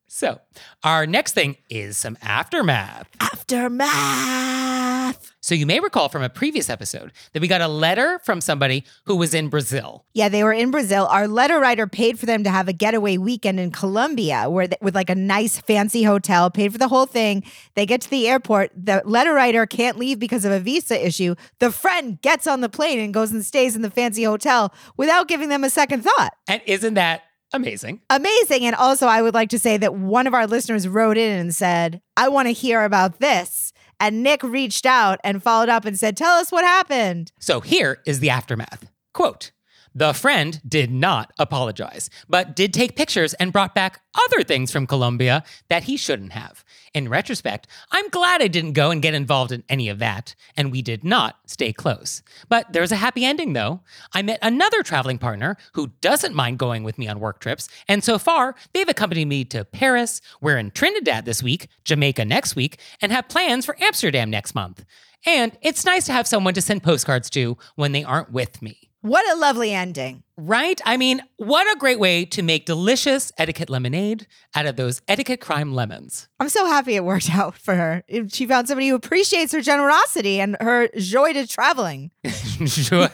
So, 0.10 0.40
our 0.84 1.06
next 1.06 1.34
thing 1.34 1.58
is 1.70 1.98
some 1.98 2.18
aftermath. 2.22 3.10
Aftermath. 3.20 5.34
So, 5.42 5.54
you 5.54 5.66
may 5.66 5.82
recall 5.82 6.08
from 6.08 6.24
a 6.24 6.30
previous 6.30 6.70
episode 6.70 7.12
that 7.34 7.42
we 7.42 7.48
got 7.50 7.60
a 7.60 7.68
letter 7.68 8.20
from 8.24 8.40
somebody 8.40 8.86
who 9.04 9.18
was 9.18 9.34
in 9.34 9.50
Brazil. 9.50 10.06
Yeah, 10.14 10.30
they 10.30 10.46
were 10.46 10.54
in 10.54 10.72
Brazil. 10.72 11.08
Our 11.08 11.28
letter 11.28 11.60
writer 11.60 11.88
paid 11.88 12.18
for 12.18 12.26
them 12.26 12.46
to 12.46 12.50
have 12.50 12.70
a 12.70 12.74
getaway 12.74 13.18
weekend 13.18 13.60
in 13.60 13.72
Colombia, 13.72 14.50
where 14.50 14.68
they, 14.68 14.78
with 14.82 14.96
like 14.96 15.10
a 15.10 15.16
nice 15.16 15.60
fancy 15.60 16.04
hotel, 16.04 16.50
paid 16.50 16.72
for 16.72 16.78
the 16.78 16.88
whole 16.88 17.06
thing. 17.06 17.44
They 17.76 17.86
get 17.86 18.00
to 18.02 18.10
the 18.10 18.30
airport. 18.30 18.72
The 18.76 19.02
letter 19.04 19.34
writer 19.34 19.66
can't 19.66 19.98
leave 19.98 20.20
because 20.20 20.46
of 20.46 20.54
a 20.54 20.60
visa 20.60 21.06
issue. 21.06 21.36
The 21.60 21.70
friend 21.70 22.22
gets 22.22 22.48
on 22.48 22.62
the 22.62 22.70
plane 22.70 23.00
and 23.00 23.14
goes 23.14 23.32
and 23.32 23.46
stays 23.46 23.76
in 23.76 23.82
the 23.82 23.92
fancy 23.92 24.24
hotel 24.24 24.74
without 24.96 25.28
giving 25.28 25.50
them 25.50 25.66
a 25.66 25.70
second 25.70 26.04
thought. 26.04 26.34
And 26.48 26.62
isn't 26.66 26.94
that 26.94 27.24
amazing? 27.54 28.02
Amazing. 28.10 28.66
And 28.66 28.76
also, 28.76 29.08
I 29.08 29.22
would 29.22 29.34
like 29.34 29.50
to 29.50 29.60
say 29.60 29.78
that 29.78 29.96
one 29.96 30.28
of 30.28 30.34
our 30.34 30.48
listeners 30.48 30.88
wrote 30.88 31.18
in 31.18 31.40
and 31.40 31.56
said, 31.56 32.02
I 32.16 32.30
want 32.30 32.48
to 32.48 32.52
hear 32.52 32.84
about 32.84 33.20
this. 33.20 33.74
And 34.00 34.24
Nick 34.24 34.44
reached 34.44 34.86
out 34.86 35.20
and 35.24 35.42
followed 35.42 35.70
up 35.70 35.86
and 35.86 35.98
said, 35.98 36.16
Tell 36.16 36.38
us 36.38 36.52
what 36.52 36.64
happened. 36.64 37.32
So, 37.40 37.62
here 37.62 38.02
is 38.06 38.20
the 38.20 38.30
aftermath. 38.30 38.90
Quote, 39.14 39.52
The 39.96 40.14
friend 40.14 40.62
did 40.68 40.92
not 40.92 41.32
apologize, 41.40 42.10
but 42.30 42.56
did 42.56 42.74
take 42.74 42.96
pictures 42.96 43.34
and 43.36 43.52
brought 43.52 43.74
back 43.74 44.02
other 44.28 44.44
things 44.44 44.72
from 44.72 44.86
Colombia 44.86 45.44
that 45.70 45.84
he 45.86 45.98
shouldn't 45.98 46.34
have. 46.34 46.64
In 46.94 47.10
retrospect, 47.10 47.68
I'm 47.92 48.10
glad 48.10 48.42
I 48.42 48.48
didn't 48.48 48.74
go 48.74 48.92
and 48.92 49.02
get 49.02 49.14
involved 49.14 49.52
in 49.52 49.64
any 49.70 49.90
of 49.90 50.00
that, 50.00 50.36
and 50.56 50.72
we 50.72 50.82
did 50.82 51.04
not 51.04 51.38
stay 51.46 51.74
close. 51.74 52.22
But 52.50 52.72
there's 52.74 52.92
a 52.92 52.98
happy 52.98 53.26
ending, 53.26 53.54
though. 53.54 53.82
I 54.14 54.22
met 54.22 54.40
another 54.42 54.84
traveling 54.84 55.18
partner 55.18 55.58
who 55.74 55.92
doesn't 56.02 56.36
mind 56.36 56.60
going 56.60 56.84
with 56.84 56.98
me 56.98 57.08
on 57.08 57.20
work 57.20 57.40
trips, 57.40 57.70
and 57.88 58.04
so 58.04 58.18
far, 58.18 58.56
they've 58.74 58.88
accompanied 58.88 59.26
me 59.26 59.46
to 59.46 59.66
Paris, 59.66 60.22
we're 60.42 60.58
in 60.58 60.72
Trinidad 60.72 61.26
this 61.26 61.44
week, 61.44 61.68
Jamaica 61.84 62.26
next 62.26 62.56
week, 62.56 62.80
and 63.02 63.12
have 63.12 63.30
plans 63.30 63.66
for 63.66 63.78
Amsterdam 63.82 64.30
next 64.30 64.56
month. 64.56 64.86
And 65.26 65.58
it's 65.62 65.86
nice 65.86 66.06
to 66.06 66.14
have 66.14 66.28
someone 66.28 66.54
to 66.54 66.62
send 66.62 66.84
postcards 66.84 67.30
to 67.32 67.58
when 67.76 67.92
they 67.92 68.04
aren't 68.04 68.32
with 68.32 68.62
me. 68.62 68.90
What 69.02 69.30
a 69.32 69.40
lovely 69.40 69.74
ending. 69.74 70.24
Right? 70.40 70.80
I 70.86 70.98
mean, 70.98 71.24
what 71.38 71.66
a 71.76 71.80
great 71.80 72.00
way 72.00 72.24
to 72.26 72.44
make 72.44 72.68
delicious 72.68 73.32
etiquette 73.40 73.72
lemonade 73.72 74.28
out 74.56 74.68
of 74.68 74.76
those 74.76 75.02
etiquette 75.08 75.42
crime 75.42 75.74
lemons. 75.74 76.28
I'm 76.40 76.50
so 76.50 76.68
happy 76.68 76.96
it 76.96 77.04
worked 77.04 77.30
out 77.36 77.58
for 77.58 77.74
her. 77.74 78.04
She 78.30 78.46
found 78.46 78.68
somebody 78.68 78.90
who 78.90 78.96
appreciates 78.96 79.52
her 79.54 79.62
generosity 79.62 80.40
and 80.40 80.56
her 80.60 80.90
joy 80.98 81.34
to 81.34 81.48
traveling. 81.48 82.12
joy, 82.66 83.08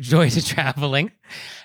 joy 0.00 0.30
to 0.30 0.44
traveling. 0.44 1.12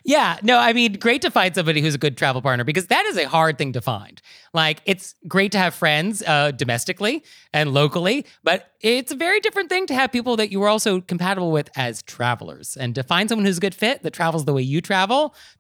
Yeah, 0.04 0.38
no, 0.42 0.58
I 0.58 0.74
mean, 0.74 0.94
great 0.94 1.22
to 1.24 1.32
find 1.32 1.54
somebody 1.54 1.82
who's 1.82 1.96
a 1.96 2.00
good 2.00 2.18
travel 2.18 2.42
partner 2.42 2.64
because 2.64 2.88
that 2.88 3.06
is 3.06 3.18
a 3.18 3.28
hard 3.28 3.58
thing 3.58 3.74
to 3.74 3.82
find. 3.82 4.22
Like, 4.54 4.82
it's 4.86 5.16
great 5.28 5.52
to 5.52 5.58
have 5.58 5.74
friends 5.74 6.24
uh, 6.26 6.52
domestically 6.52 7.24
and 7.54 7.74
locally, 7.74 8.26
but 8.44 8.72
it's 8.82 9.12
a 9.12 9.16
very 9.16 9.40
different 9.40 9.70
thing 9.70 9.86
to 9.88 9.94
have 9.94 10.12
people 10.12 10.38
that 10.38 10.52
you 10.52 10.64
are 10.64 10.70
also 10.70 11.02
compatible 11.02 11.52
with 11.52 11.70
as 11.76 12.02
travelers. 12.02 12.78
And 12.78 12.96
to 12.96 13.04
find 13.04 13.28
someone 13.30 13.46
who's 13.46 13.58
a 13.58 13.62
good 13.62 13.76
fit 13.76 14.04
that 14.04 14.14
travels 14.14 14.46
the 14.46 14.54
way 14.54 14.62
you 14.62 14.82
travel, 14.82 14.99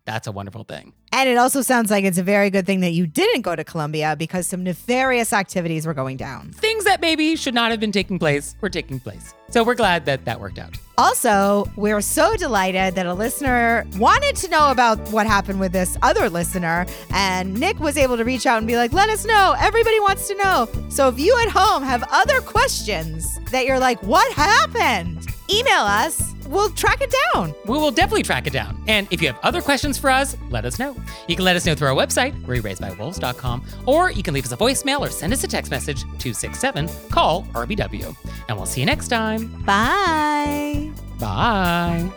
that's 0.05 0.27
a 0.27 0.31
wonderful 0.31 0.63
thing. 0.63 0.93
And 1.11 1.27
it 1.27 1.37
also 1.37 1.61
sounds 1.61 1.89
like 1.89 2.03
it's 2.03 2.17
a 2.17 2.23
very 2.23 2.49
good 2.49 2.65
thing 2.65 2.81
that 2.81 2.91
you 2.91 3.07
didn't 3.07 3.41
go 3.41 3.55
to 3.55 3.63
Colombia 3.63 4.15
because 4.17 4.45
some 4.45 4.63
nefarious 4.63 5.33
activities 5.33 5.85
were 5.85 5.93
going 5.93 6.17
down. 6.17 6.51
Things 6.51 6.83
that 6.83 7.01
maybe 7.01 7.35
should 7.35 7.53
not 7.53 7.71
have 7.71 7.79
been 7.79 7.91
taking 7.91 8.19
place 8.19 8.55
were 8.61 8.69
taking 8.69 8.99
place. 8.99 9.33
So 9.49 9.63
we're 9.63 9.75
glad 9.75 10.05
that 10.05 10.25
that 10.25 10.39
worked 10.39 10.59
out. 10.59 10.77
Also, 10.97 11.65
we're 11.75 12.01
so 12.01 12.35
delighted 12.35 12.93
that 12.95 13.05
a 13.05 13.13
listener 13.13 13.87
wanted 13.97 14.35
to 14.37 14.49
know 14.49 14.69
about 14.69 14.99
what 15.11 15.25
happened 15.25 15.59
with 15.59 15.71
this 15.71 15.97
other 16.03 16.29
listener, 16.29 16.85
and 17.11 17.59
Nick 17.59 17.79
was 17.79 17.97
able 17.97 18.17
to 18.17 18.23
reach 18.23 18.45
out 18.45 18.59
and 18.59 18.67
be 18.67 18.75
like, 18.75 18.93
let 18.93 19.09
us 19.09 19.25
know. 19.25 19.55
Everybody 19.59 19.99
wants 19.99 20.27
to 20.27 20.35
know. 20.35 20.67
So 20.89 21.07
if 21.07 21.17
you 21.17 21.35
at 21.41 21.49
home 21.49 21.81
have 21.83 22.03
other 22.11 22.41
questions 22.41 23.39
that 23.51 23.65
you're 23.65 23.79
like, 23.79 24.01
what 24.03 24.31
happened? 24.33 25.27
Email 25.49 25.81
us 25.81 26.35
we'll 26.49 26.69
track 26.71 27.01
it 27.01 27.13
down. 27.33 27.53
We 27.65 27.77
will 27.77 27.91
definitely 27.91 28.23
track 28.23 28.47
it 28.47 28.53
down. 28.53 28.83
And 28.87 29.07
if 29.11 29.21
you 29.21 29.27
have 29.27 29.39
other 29.43 29.61
questions 29.61 29.97
for 29.97 30.09
us, 30.09 30.35
let 30.49 30.65
us 30.65 30.79
know. 30.79 30.95
You 31.27 31.35
can 31.35 31.45
let 31.45 31.55
us 31.55 31.65
know 31.65 31.75
through 31.75 31.87
our 31.87 31.95
website, 31.95 32.39
wereraisedbywolves.com, 32.43 33.65
or 33.85 34.11
you 34.11 34.23
can 34.23 34.33
leave 34.33 34.45
us 34.45 34.51
a 34.51 34.57
voicemail 34.57 34.99
or 34.99 35.09
send 35.09 35.31
us 35.31 35.43
a 35.43 35.47
text 35.47 35.71
message 35.71 36.01
267 36.01 36.89
call 37.09 37.43
RBW. 37.53 38.15
And 38.47 38.57
we'll 38.57 38.65
see 38.65 38.81
you 38.81 38.85
next 38.85 39.07
time. 39.09 39.47
Bye. 39.63 40.91
Bye. 41.19 42.09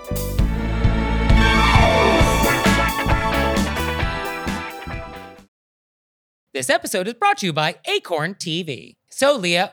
This 6.55 6.69
episode 6.69 7.09
is 7.09 7.15
brought 7.15 7.39
to 7.39 7.47
you 7.47 7.53
by 7.53 7.77
Acorn 7.87 8.35
TV. 8.35 8.97
So, 9.11 9.37
Leah, 9.37 9.73